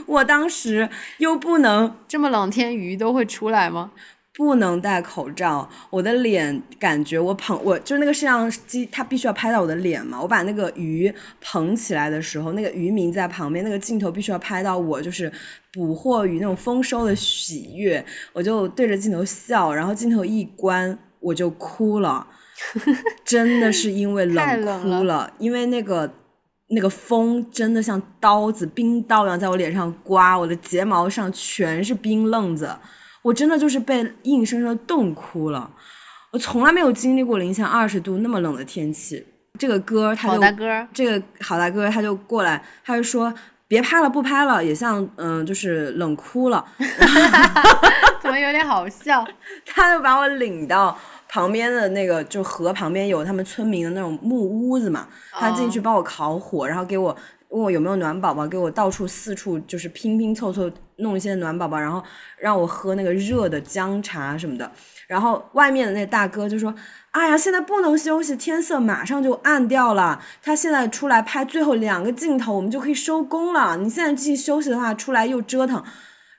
[0.05, 3.91] 我当时又不能这么冷天鱼都会出来吗？
[4.41, 10.19] 不能戴口罩，我的脸感觉我捧我就是那个摄像机，它必须要拍到我的脸嘛。
[10.19, 15.31] 我把那个鱼捧起来的时候，那个渔民在旁边，那个镜头必须要拍到我，就是
[15.71, 18.03] 捕获鱼那种丰收的喜悦。
[18.33, 22.25] 我就对着镜头笑，然后镜头一关，我就哭了，
[23.23, 26.11] 真的是因为冷哭了，因为那个。
[26.73, 32.73] 那个风真的像刀子、冰刀一样在我脸上刮，我的睫毛上全是冰愣子，
[33.21, 35.69] 我真的就是被硬生生地冻哭了。
[36.31, 39.25] 我从来没有经历过零下二十度那么冷的天气。
[39.59, 43.31] 这个歌他好就大哥，这个好大哥他就过来，他就说
[43.67, 46.65] 别拍了，不拍了，也像嗯、就是冷哭了。
[48.23, 49.27] 怎么有点好笑？
[49.65, 57.15] 他就把我领到旁边的那个，就河旁边有他们村民的那种木屋子嘛，他进去帮我烤火，然后给我
[57.49, 62.03] 问我有没有暖宝宝，给我到处四处就是拼拼凑凑弄一些暖宝宝，然后
[62.39, 64.71] 让我喝那个热的姜茶什么的。
[65.07, 66.73] 然后外面的那大哥就说
[67.11, 70.23] ：“哎呀，现在不能休息，天色马上就暗掉了。
[70.41, 73.75] 他现在出来拍最后两个镜头，我们就可以收工了。
[73.75, 75.83] 你现在继续休息的话，出来又折腾。”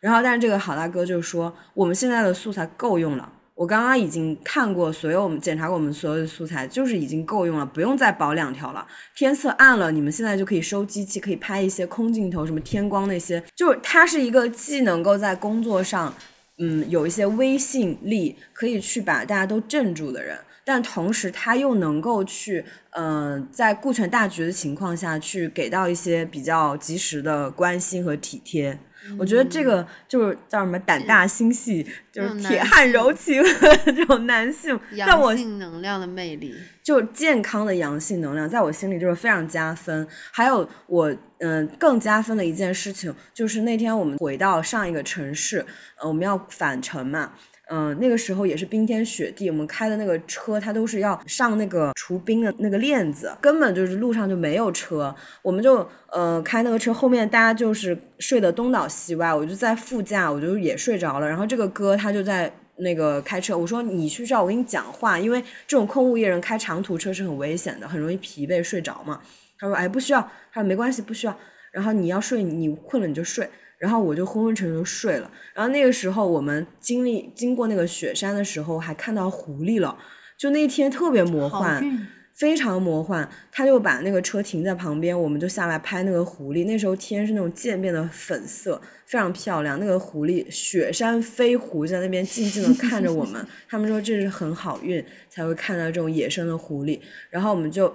[0.01, 3.29] 然后，但是这个好大哥就说：“我们现在的素材够用了。
[3.54, 8.86] 我刚刚已经看过所有我们检查过我们所有的素材，就是已经够用了，不用再保两条了。
[9.14, 13.42] 天色暗了，你们现在就可以收机器，可以拍一些空镜头，什么天光那些。
[13.54, 16.14] 就是他是一个既能够在工作上，
[16.58, 28.78] 嗯，有一些威信力，可以去把大家都镇住的人。”但同时，他又能够去，嗯、在顾全大局的情况下去给到一些比较及时的关心和体贴。
[29.18, 36.54] 我觉得这个就是叫什么胆大心细，就是铁汉柔情的这种男性，在我性能量的魅力。
[36.82, 40.06] 就健康的阳性能量，在我心里就是非常加分。
[40.30, 45.64] 还有我嗯、更加分的一件事情，就是那天我们回到上一个城市，
[46.00, 47.32] 呃，我们要返程嘛。
[47.74, 69.18] 嗯、那个时候也是冰天雪地，我们开的那个车，它都是要上那个除冰的那个链子，根本就是路上就没有车，我们就呃开那个车，后面大家就是睡得东倒西歪，我就在副驾，我就也睡着了，然后这个哥他就在那个开车，我说你去这儿，我跟你讲话，因为这种空无一人开长途车是很危险的，很容易疲惫睡着嘛。
[69.58, 70.20] 他说哎不需要，
[70.52, 71.35] 他说没关系不需要，
[71.70, 73.48] 然后你要睡你困了你就睡。
[73.83, 75.29] 然后我就昏昏沉沉就睡了。
[75.53, 79.99] 然后那个时候我们经历经过那个雪山的时候，还看到狐狸了。
[80.38, 83.29] 就那天特别魔幻，非常魔幻。
[83.51, 86.64] 他就把那个车停在旁边，我们就下来拍那个狐狸。
[86.64, 89.81] 那时候天是那种渐变的粉色，非常漂亮。
[89.81, 93.45] 那个狐狸雪山飞狐在那边静静的看着我们。
[93.68, 97.01] 他们说这是很好运才会看到这种野生的狐狸。
[97.31, 97.92] 然后我们就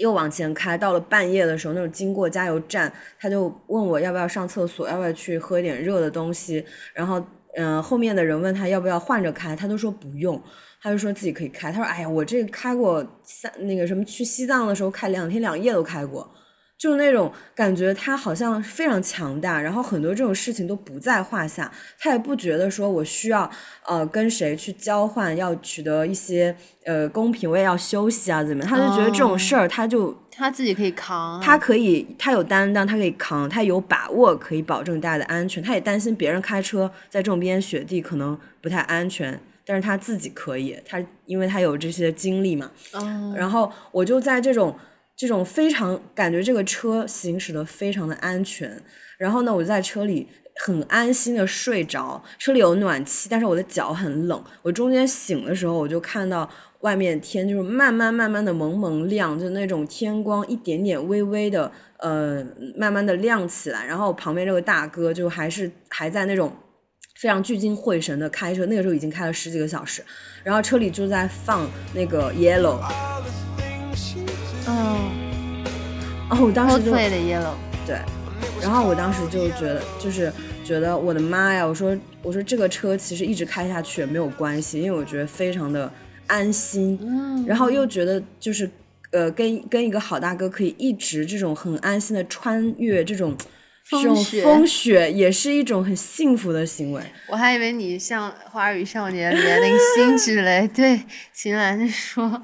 [0.00, 6.64] 又往前开，到了半夜的时候，那种经过加油站，他就问我要不要上厕所，要不要去喝一点热的东西。
[6.94, 7.24] 然后，
[7.56, 10.40] 嗯、后面的人问他要不要换着开，他都说不用，
[10.80, 11.72] 他就说自己可以开。
[11.72, 16.30] 他说：“哎呀，我这开过三那个什么去西藏的时候开两天两夜都开过。”
[16.78, 23.50] 就是那种感觉，他好像非常强大，然后很多这种事情都不在话下，他也不觉得说我需要
[23.86, 28.70] 呃跟谁去交换，要取得一些呃公平，我也要休息啊怎么样？
[28.70, 44.76] 他就觉得这种事儿，他就他自己可以扛啊，他可以，他有担当，他可以扛，他有把握可以保证大家的安全，他也担心别人开车在这种冰天雪地可能不太安全，但是他自己可以，他因为他有这些经历嘛，嗯，然后我就在这种
[45.16, 48.80] 这种非常感觉这个车行驶的非常的安全，
[49.16, 50.28] 然后呢，我就在车里
[50.64, 54.44] 很安心的睡着，车里有暖气，但是我的脚很冷。
[54.62, 56.48] 我中间醒的时候，我就看到
[56.80, 62.44] 外面天就是慢慢慢慢的蒙蒙亮，就那种天光一点点微微的呃
[62.76, 66.54] 慢慢的亮起来，然后旁边这个大哥就还是还在那种。
[67.18, 70.04] 非常聚精会神的开车，那个时候已经开了十几个小时，
[70.44, 72.78] 然后车里就在放那个 Yellow，
[74.68, 75.64] 嗯
[76.28, 77.54] 哦，我当时就，Coldplay 的 Yellow，
[77.86, 77.98] 对，
[78.60, 80.32] 然后我当时就觉得，就是
[80.64, 81.64] 觉得我的妈呀！
[81.64, 85.88] 我说我说这个车其实一直开下去也没有关系，因为我觉得非常的
[86.26, 88.68] 安心，嗯，然后又觉得就是
[89.12, 93.36] 呃跟跟一个好大哥可以一直这种很安心的穿越这种
[93.88, 97.00] 这种风雪，也是一种很幸福的行为。
[97.28, 101.00] 我还以为你像《花儿与少年》里面那个星之雷对
[101.32, 102.42] 秦岚说：“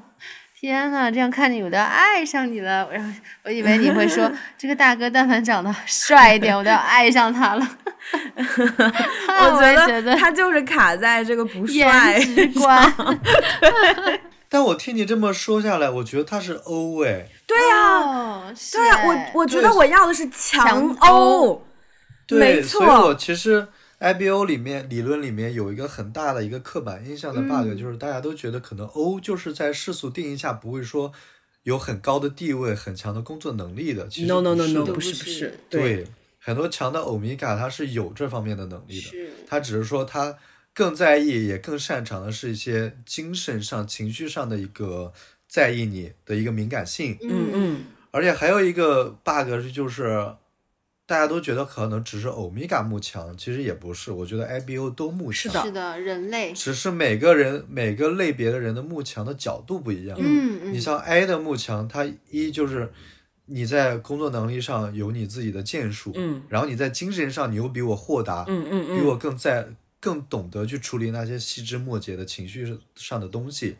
[0.63, 2.87] 天呐，这样看你我都要爱上你了。
[2.89, 3.09] 然后
[3.43, 7.67] 我以为你会说 这个大哥但凡长得帅一点，我都要爱上他了。
[8.37, 12.93] 我觉得他就是卡在这个不帅颜值观。
[14.47, 17.27] 但我听你这么说下来，我觉得他是欧哎。
[17.45, 21.61] 对呀，对呀，我我觉得我要的是强欧。
[22.25, 23.67] 对，所以我其实
[24.03, 31.13] IBO 里面理论里面有一个很大的一个刻板印象的 bug，就是大家都觉得可能 O 就是在世俗定义下不会说
[31.63, 34.07] 有很高的地位、很强的工作能力的。
[34.09, 35.57] 其实 no no no no 不是不是。
[35.69, 36.05] 对，
[36.39, 39.11] 很多强的欧米伽他是有这方面的能力的，
[39.47, 40.37] 他只是说他。
[40.75, 45.13] 更在意也更擅长的是一些精神上、情绪上的一个
[45.47, 47.15] 在意你的一个敏感性。
[47.21, 47.83] 嗯嗯。
[48.09, 50.33] 而且还有一个 bug 是，就是
[51.05, 54.11] 大家都觉得可能只是欧米伽慕强，其实也不是。
[54.11, 55.65] 我觉得 IBO 都慕强。
[55.65, 56.53] 是的，人类。
[56.53, 60.17] 只是每个人每个类别的人的慕强的角度不一样。
[60.19, 60.73] 嗯嗯。
[60.73, 62.91] 你像 I 的慕强，它一就是
[63.45, 66.11] 你在工作能力上有你自己的建树。
[66.15, 66.41] 嗯。
[66.49, 68.45] 然后你在精神上，你又比我豁达。
[68.47, 68.99] 嗯嗯嗯。
[68.99, 69.67] 比我更在。
[70.03, 73.77] 更懂得去处理那些细枝末节的情绪上的东西，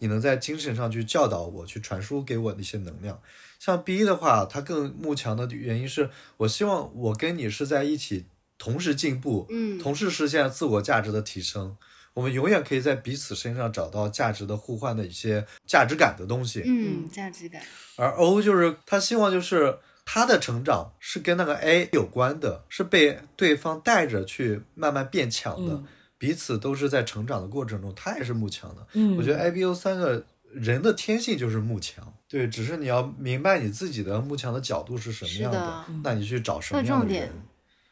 [0.00, 3.22] 你能在精神上去教导我，去传输给我的一些能量。
[3.58, 8.26] 像 B 的话，他更慕强的原因是我希望我跟你是在一起
[8.58, 11.76] 同时进步，嗯，同时实现自我价值的提升。
[12.14, 17.62] 我们永远可以在彼此身上找到价值的互换的一些价值感的东西，嗯，价值感。
[17.96, 19.78] 而 O 就是他希望就是。
[20.12, 25.80] 他的成长是跟那个 A 有关的，是被对方带着去慢慢变强的，
[26.20, 28.86] 彼此都是在成长的过程中，他也是慕强的。
[28.92, 37.30] 嗯，我觉得 IBO 三个人的天性就是慕强，对，只是你要明白你自己的慕强的角度是什么样的，那你去找什么样的人。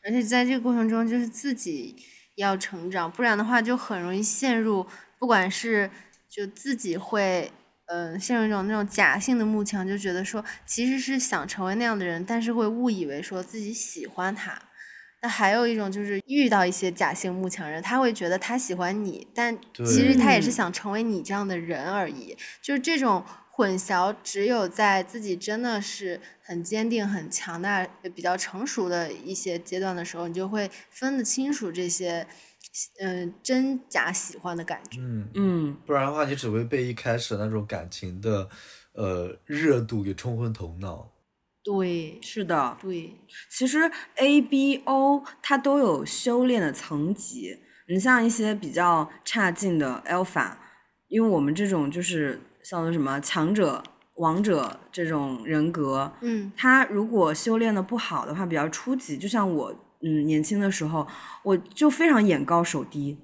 [0.04, 1.96] 而且在这个过程中，就是自己
[2.36, 4.86] 要成长，不然的话就很容易陷入，
[5.18, 5.90] 不管是
[6.28, 7.50] 就自己会。
[7.90, 14.60] 嗯，陷入一种那种假性的慕强，就觉得说其实是想成为那样的人，但是会误以为说自己喜欢他。
[15.20, 22.36] 那还有一种就是遇到一些假性慕强人，他会觉得他喜欢你，但其实他也是想成为你这样的人而已。
[22.62, 32.26] 就是这种混淆，只有在自己真的是很坚定、很强大、比较成熟的一些阶段的时候，你就会分得清楚这些。
[33.00, 35.00] 嗯，真假喜欢的感觉。
[35.00, 38.48] 嗯嗯，不然的话，你只会被一开始那种感情的
[38.92, 41.10] 呃热度给冲昏头脑。
[41.70, 43.14] 对，是的，对。
[43.50, 47.58] 其实 A、B、O 它都有修炼的层级。
[47.88, 50.52] 你像一些比较差劲的 Alpha，
[51.08, 53.82] 因为我们这种就是像什么强者、
[54.16, 59.84] 王者这种人格，嗯，他如果修炼的不好的话，比较初级，就像我。
[60.00, 61.04] 嗯，年轻的时候
[61.42, 63.18] 我就非常眼高手低，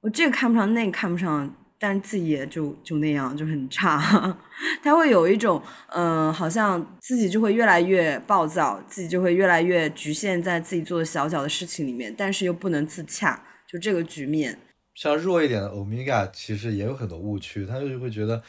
[0.00, 4.38] 我这个看不上，那个看不上，但是自己也就就那样，就很差。
[4.82, 14.58] 他会有一种，嗯，好像自己就会越来越暴躁，自己就会越来越局限在自己做的小小的事情里面，但是又不能自洽，就这个局面。
[14.94, 18.42] 像弱一点的欧米伽，其实也有很多误区，他就会觉得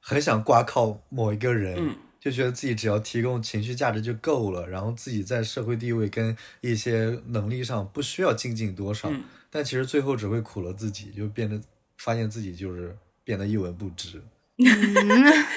[0.00, 1.96] 很想挂靠某一个人。
[2.20, 9.10] 就觉得自己只要提供情绪价值就够了，然后自己在社会地位跟一些能力上不需要精进多少，
[9.48, 11.58] 但其实最后只会苦了自己，就变得
[12.04, 14.20] 发现自己就是变得一文不值。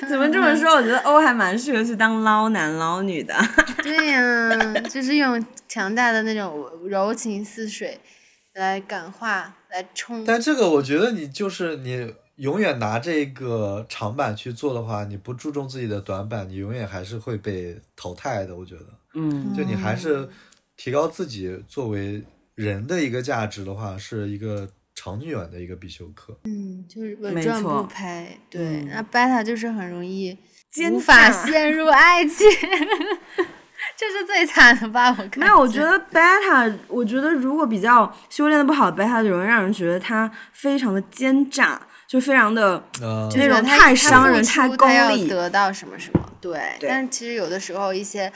[0.07, 0.75] 怎么这么说？
[0.75, 3.33] 我觉得欧还蛮适合去当捞男捞女的。
[3.81, 7.99] 对呀，就是用强大的那种柔情似水
[8.53, 10.23] 来感化，来冲。
[10.23, 12.13] 但这个我觉得你就是你。
[12.37, 18.55] 永远拿这个长板去做的话，你不注重自己的短板，你永远还是会被淘汰的。
[18.55, 20.27] 我觉得，嗯，就你还是
[20.75, 22.23] 提高自己作为
[22.55, 24.67] 人的一个价值的话，是一个
[25.03, 26.39] 长远的一个必修课。
[26.45, 28.39] 嗯，就是稳赚不赔。
[28.49, 30.37] 对，那贝塔就是很容易
[30.91, 32.47] 无法法陷入爱情，
[33.97, 35.09] 这是最惨的吧？
[35.09, 35.39] 我看。
[35.39, 41.81] 没有，我觉得贝塔，我觉得如果比较修炼的不好，贝塔就容易让人觉得他非常的奸诈。
[42.05, 46.31] 就非常的那种太伤人、太功利，得到什么什么。
[46.39, 48.31] 对，但是其实有的时候一些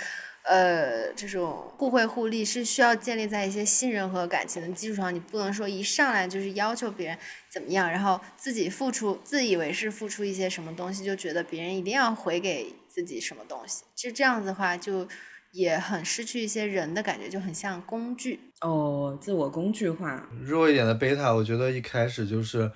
[0.48, 5.14] 呃这种互惠互利是需要建立在一些信任和感情的基础上。
[5.14, 7.18] 你不能说一上来就是要求别人
[7.50, 13.84] 怎么样，然后自己付出，自以为是付出一些什么东西，就觉得别人一定要回给自己什么东西。
[13.96, 15.08] 就这样子的话，就
[15.52, 18.40] 也很失去一些人的感觉，就很像工具。
[18.62, 20.30] 哦，自我工具化。
[20.44, 22.72] 弱一点的贝塔，我觉得一开始就是。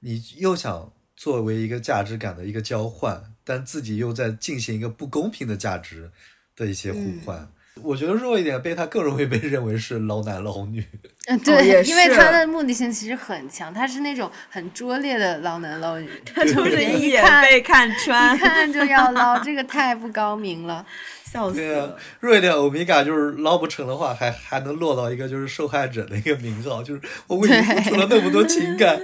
[0.00, 6.12] 你又想作为一个价值感的一个交换，但自己又在进行一个不公平的价值
[6.56, 7.48] 的一些互换，
[7.82, 10.82] 我觉得弱一点贝塔更容易被认为是捞男捞女。
[11.26, 20.84] 嗯， 哦对，因为他的目的性其实很强，他是那种很拙劣的捞男捞女， 他就是一一眼被看穿一，看 就要捞，这个太不高明了。
[21.24, 28.98] 笑死对啊了。，弱一点欧米伽就是捞不成的话，还还能落到一个就是受害者的一个名号，就是我为你付出了那么多情感，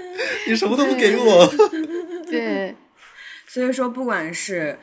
[0.47, 1.53] 你什么都不给我。
[2.31, 2.75] 对，
[3.47, 4.79] 所以说，不管是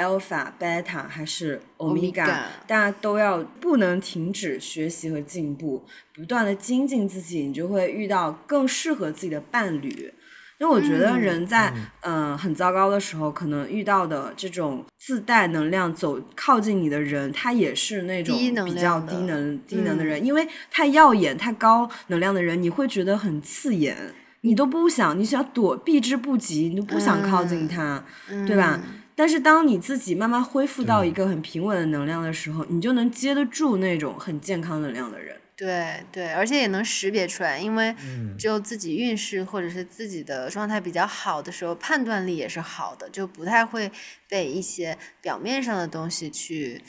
[0.00, 2.26] alpha、beta 还是 omega，Omega
[2.66, 5.84] 大家都要不能停止学习和进步，
[6.14, 10.12] 不断的精进自己，你就会遇到更适合自己的伴侣。
[10.58, 18.36] 因为我觉得人在嗯、呃很糟糕的时候，可能遇到的这种自带能量走靠近你的人，他也是那种
[18.66, 23.96] 比较低能低能的人，因为太耀眼、太高能量的人，你会觉得很刺眼，
[24.42, 28.04] 你都不想，你想躲避之不及，你都不想靠近他，
[28.46, 28.78] 对吧？
[29.20, 35.36] 但是当你自己慢慢恢复到一个很平稳的能量的时候，你就能接得住那种很健康能量的人。
[35.54, 43.92] 对对，而且也能识别出来，因为嗯只有自己运势或者是自己的状态比较好的时候，判断力也是好的，就不太会
[44.26, 46.80] 被一些表面上的东西去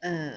[0.00, 0.32] 呃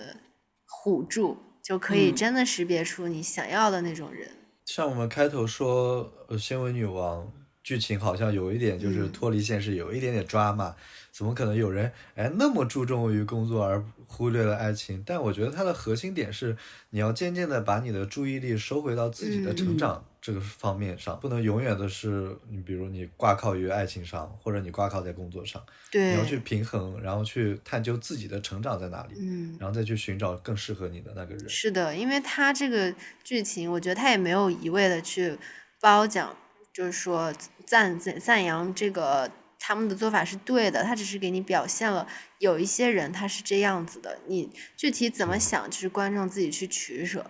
[0.67, 4.29] 唬住，就可以嗯真的识别出你想要的那种人。
[4.65, 7.33] 像我们开头说，呃，纤维女王
[7.63, 10.75] 剧情好像有一点就是嗯脱离现实，有一点点抓马。
[11.19, 15.03] 怎么可能有人哎那么注重于工作而忽略了爱情？
[15.05, 16.55] 但我觉得它的核心点是，
[16.91, 25.61] 你要渐渐的把你的注意力收回到自己的成长这个方面上，不能永远的是你比如你挂靠于爱情上，或者你挂靠在工作上，
[25.91, 29.57] 对你要，去平衡，然后去探究自己的成长在哪里，嗯。
[29.59, 31.49] 然后再去寻找更适合你的那个人。
[31.49, 32.95] 是的，因为他这个
[33.25, 35.37] 剧情，我觉得他也没有一味的去
[35.81, 36.33] 褒奖，
[36.73, 37.33] 就是说
[37.65, 39.29] 赞赞赞扬这个
[39.59, 42.07] 他们的做法是对的，他只是给你表现了
[42.39, 47.29] 有一些人他是这样子的，你具体怎么想，就是观众自己去取舍。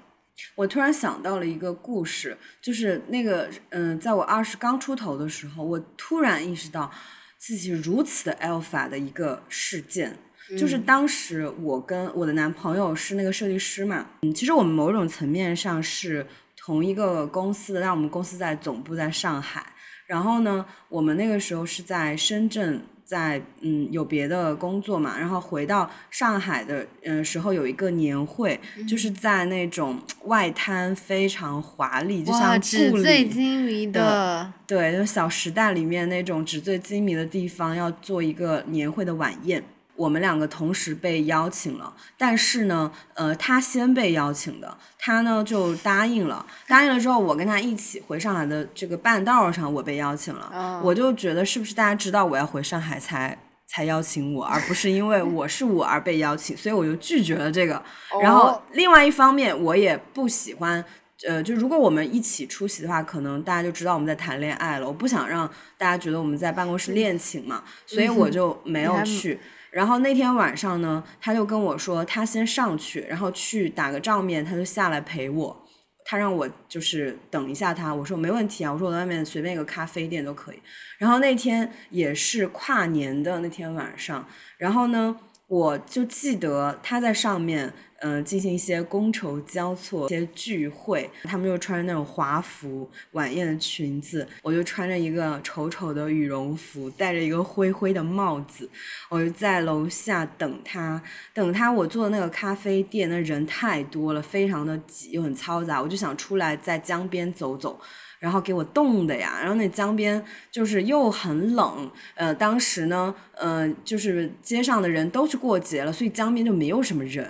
[0.55, 6.89] 我突然想到了一个故事，就是那个，嗯、在我二十刚出头的时候，我突然意识到
[7.37, 10.17] 自己如此的 alpha 的一个事件。
[10.57, 16.25] 就是当时我跟我的男朋友是那个设计师嘛，嗯，其实我们某种层面上是
[16.57, 19.73] 同一个公司的，但我们公司在总部在上海，
[20.09, 39.63] 然后呢，我们那个时候是在深圳，在嗯有别的工作嘛，然后回到上海的嗯、呃时候有一个年会，就是在那种外滩非常华丽，就哇，像纸醉金迷的，对，就是《小时代》里面那种纸醉金迷的地方，要做一个年会的晚宴。
[39.99, 46.45] 我们两个同时被邀请了，但是呢，呃，他先被邀请的，他呢就答应了。
[46.69, 50.49] 答应了之后，我跟他一起回上海的这个半道上，我被邀请了。
[50.53, 53.37] 哦我就觉得是不是大家知道我要回上海才
[53.67, 57.83] 才邀请我，而不是因为我是我而被邀请，所以我就拒绝了这个。
[58.21, 60.83] 然后哦另外一方面，我也不喜欢。
[61.27, 64.87] 呃，就如果我们一起出席的话，可能大家就知道我们在谈恋爱了。
[64.87, 65.45] 我不想让
[65.77, 69.37] 大家觉得我们在办公室恋情嘛，所以我就没有去。
[69.71, 75.65] 然后那天晚上呢，他就跟我说，他先上去，然后去打个照面，他就下来陪我。
[76.05, 80.59] 他让我就是等一下他，我说没问题啊，我说我在外面随便一个咖啡店都可以。
[80.97, 85.15] 然后那天也是跨年的那天晚上，然后呢，
[85.45, 98.69] 我就记得他在上面，嗯、进行一些觥筹交错、一些聚会，他们就穿着那种华服晚宴的裙子，我就穿着一个丑丑的羽绒服，戴着一个灰灰的帽子，
[99.09, 101.01] 我就在楼下等他。
[101.33, 107.79] 等他，我坐的那个咖啡店，那人太多了，非常的挤又很嘈杂，我就想出来在江边走走。
[108.19, 110.21] 然后给我冻的呀，然后那江边
[110.51, 117.25] 就是又很冷，呃，当时呢，呃，就是街上的人都去过节了，所以江边就没有什么人，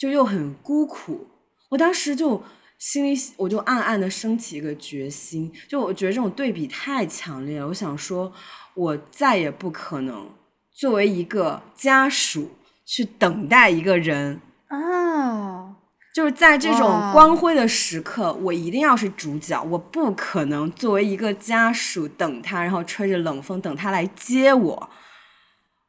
[0.00, 1.28] 就又很孤苦。
[1.68, 2.42] 我当时就
[2.78, 8.32] 心里我就暗暗的升起一个决心，就我觉得这种对比太强烈了，我想说，
[8.74, 10.30] 我再也不可能
[10.72, 12.52] 作为一个家属
[12.86, 15.76] 去等待一个人，啊，
[16.14, 24.90] 就是在这种光辉的时刻，我一定要是主角，我不可能作为一个家属等他，然后吹着冷风等他来接我。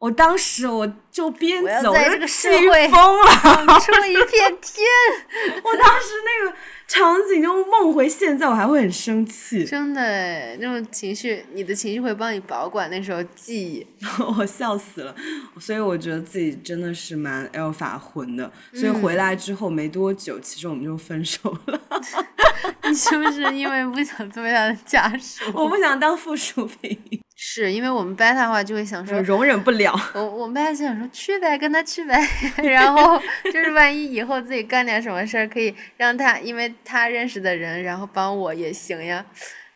[0.02, 4.84] 我当时我就边走在这个社会疯了，出了一片天，
[5.64, 13.86] 我当时那个场景就梦回现在，我还会很生气，真的哎，那种情绪，你的情绪会帮你保管那时候记忆。
[14.40, 15.16] 我笑死了。
[15.60, 21.80] 所以我觉得自己真的是蛮 alpha 魂的，所以回嗯来之后没多久，其实我们就分手了。
[22.90, 25.46] 你是不是因为不想做他的家属？
[25.54, 27.22] 我不想当附属品。
[27.44, 30.00] 是因为我们 beta 的话就会想说，容忍不了。
[30.14, 32.16] 我我们 beta 就想说去呗，跟他去呗，
[32.62, 39.26] 然后就是万一以后自己干点什么事儿，可以让他，因为他认识的人，然后帮我也行呀。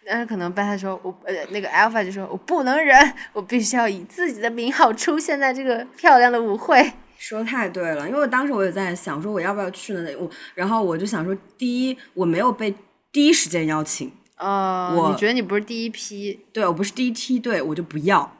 [0.05, 6.93] 但是可能 beta 说，我呃那个 alpha 就说我不能忍，我必须要以自己的名号出现在这个漂亮的舞会。
[7.17, 10.11] 说太对了，因为我当时我也在想，说我要不要去呢？
[10.19, 12.75] 我然后我就想说，第一我没有被
[13.11, 14.11] 第一时间邀请。
[14.37, 16.45] 哦，我你觉得你不是第一批？
[16.51, 18.31] 对我不是第一梯队，我就不要。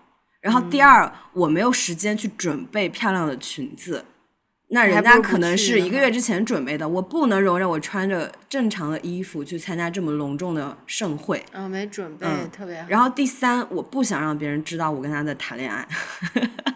[0.42, 4.06] 然后第二，我没有时间去准备漂亮的裙子，
[4.68, 11.44] 那人家可能是一个月之前准备的，我不能容忍我穿着正常的衣服去参加这么隆重的盛会。
[11.54, 12.88] 嗯，没准备，特别好。
[12.88, 15.88] 然后第三，我不想让别人知道我跟他在谈恋爱。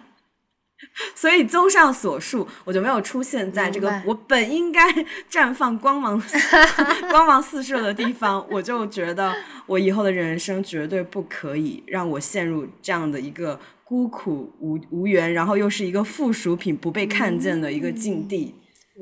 [1.15, 4.81] 所以，综上所述，我就没有出现在这个我本应该
[5.31, 6.21] 绽放光芒、
[7.09, 8.45] 光芒四射的地方。
[8.49, 9.33] 我就觉得，
[9.65, 18.55] 我以后的人生绝对不可以让我陷入这样的一个孤苦无无缘，然后又是一个附属品、不被看见的一个境地。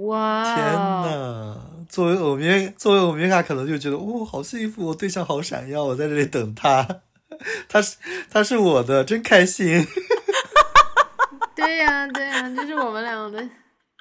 [0.05, 0.43] 哇！
[0.43, 1.57] 天呐，
[1.89, 6.87] 作为欧米，作为欧米伽，可能就觉得，哦，好幸福，我对象好闪耀，我在这里等他，
[7.67, 7.97] 他是
[8.29, 9.87] 他是我的，真开心。
[11.57, 13.49] 对呀，对呀，就是我们两个的，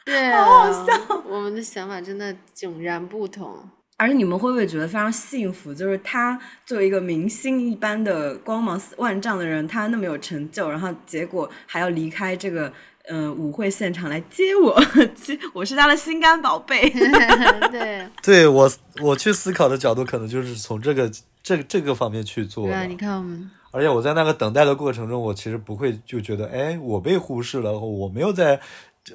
[0.05, 1.23] 对啊，好好笑。
[1.27, 3.59] 我们的想法真的迥然不同。
[3.99, 5.73] 而且你们会不会觉得非常幸福？
[5.73, 12.71] 就是他作为一个明星一般的光芒万丈的人，他那么有成就，然后结果还要离开这个
[13.09, 14.79] 嗯舞会现场来接我，
[15.17, 16.91] 接我是他的心肝宝贝。
[17.73, 21.11] 对，对我我去思考的角度，可能就是从这个
[21.43, 22.67] 这这个方面去做。
[22.67, 23.51] 对啊，你看我们。
[23.77, 28.59] 而且我在那个等待的过程中，我其实不会就觉得，哎，我被忽视了，我没有在，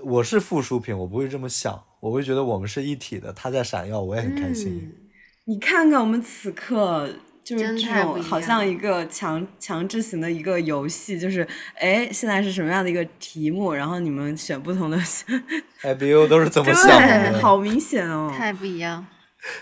[0.03, 4.95] 我是附属品，我不会这么想，我会觉得我们是一体的，他在闪耀，我也很开心。
[5.45, 7.09] 你看看我们此刻
[7.43, 11.41] 就是这种，好像一个强强制型的一个游戏，就是
[11.79, 14.97] 哎，现在是什么样的一个题目，然后你们选不同的，
[15.81, 17.39] IBU 都是怎么想的？
[17.41, 19.03] 好明显哦，太不一样。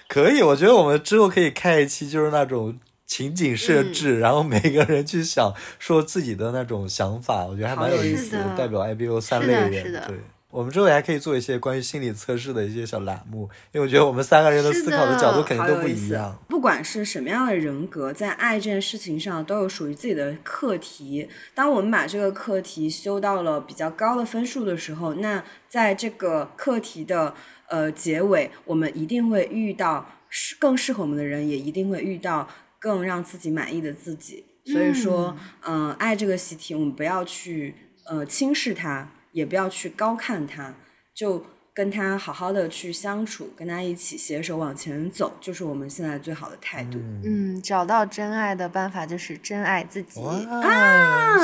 [0.09, 2.77] 可以，我觉得我们之后可以开一期，就是那种。
[3.09, 8.55] 情景设置，然后每个人去想说自己的那种想法，我觉得还蛮有意思的。
[8.55, 10.15] 代表 IBO 三类人，对，
[10.51, 16.37] 我们之后还可以做一些关于心理测试的一些小栏目，因为我觉得我们三个人的思考的角度肯定都不一样。
[16.47, 21.27] 不管是什么样的人格，在爱这件事情上都有属于自己的课题。
[21.55, 27.33] 当我们把这个课题修到了比较高的分数的时候，那在这个课题的
[27.69, 32.47] 呃结尾，我们一定会遇到适更适合我们的人，也一定会遇到。
[32.79, 37.75] 更让自己满意的自己，所以说，嗯，爱这个习题，我们不要去
[38.05, 40.73] 呃轻视它，也不要去高看它，
[41.13, 41.45] 就。
[41.79, 46.99] 跟他好好的去相处，跟他一起携手往前走，就是我们现在最好的态度。
[47.23, 51.37] 嗯，找到真爱的办法就是真爱自己啊，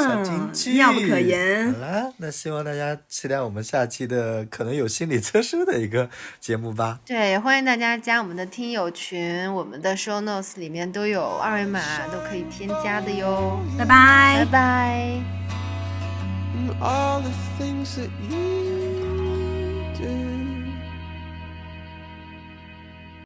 [0.73, 1.71] 妙不可言。
[1.71, 6.09] 好了，那希望大家期待我们下期的可能有心理测试的一个
[6.41, 6.99] 节目吧。
[7.05, 13.57] 对，欢迎大家加我们的听友群，我们的 show notes 里面都有二维码，都可以添加的哟。
[13.77, 15.15] 拜拜，拜拜。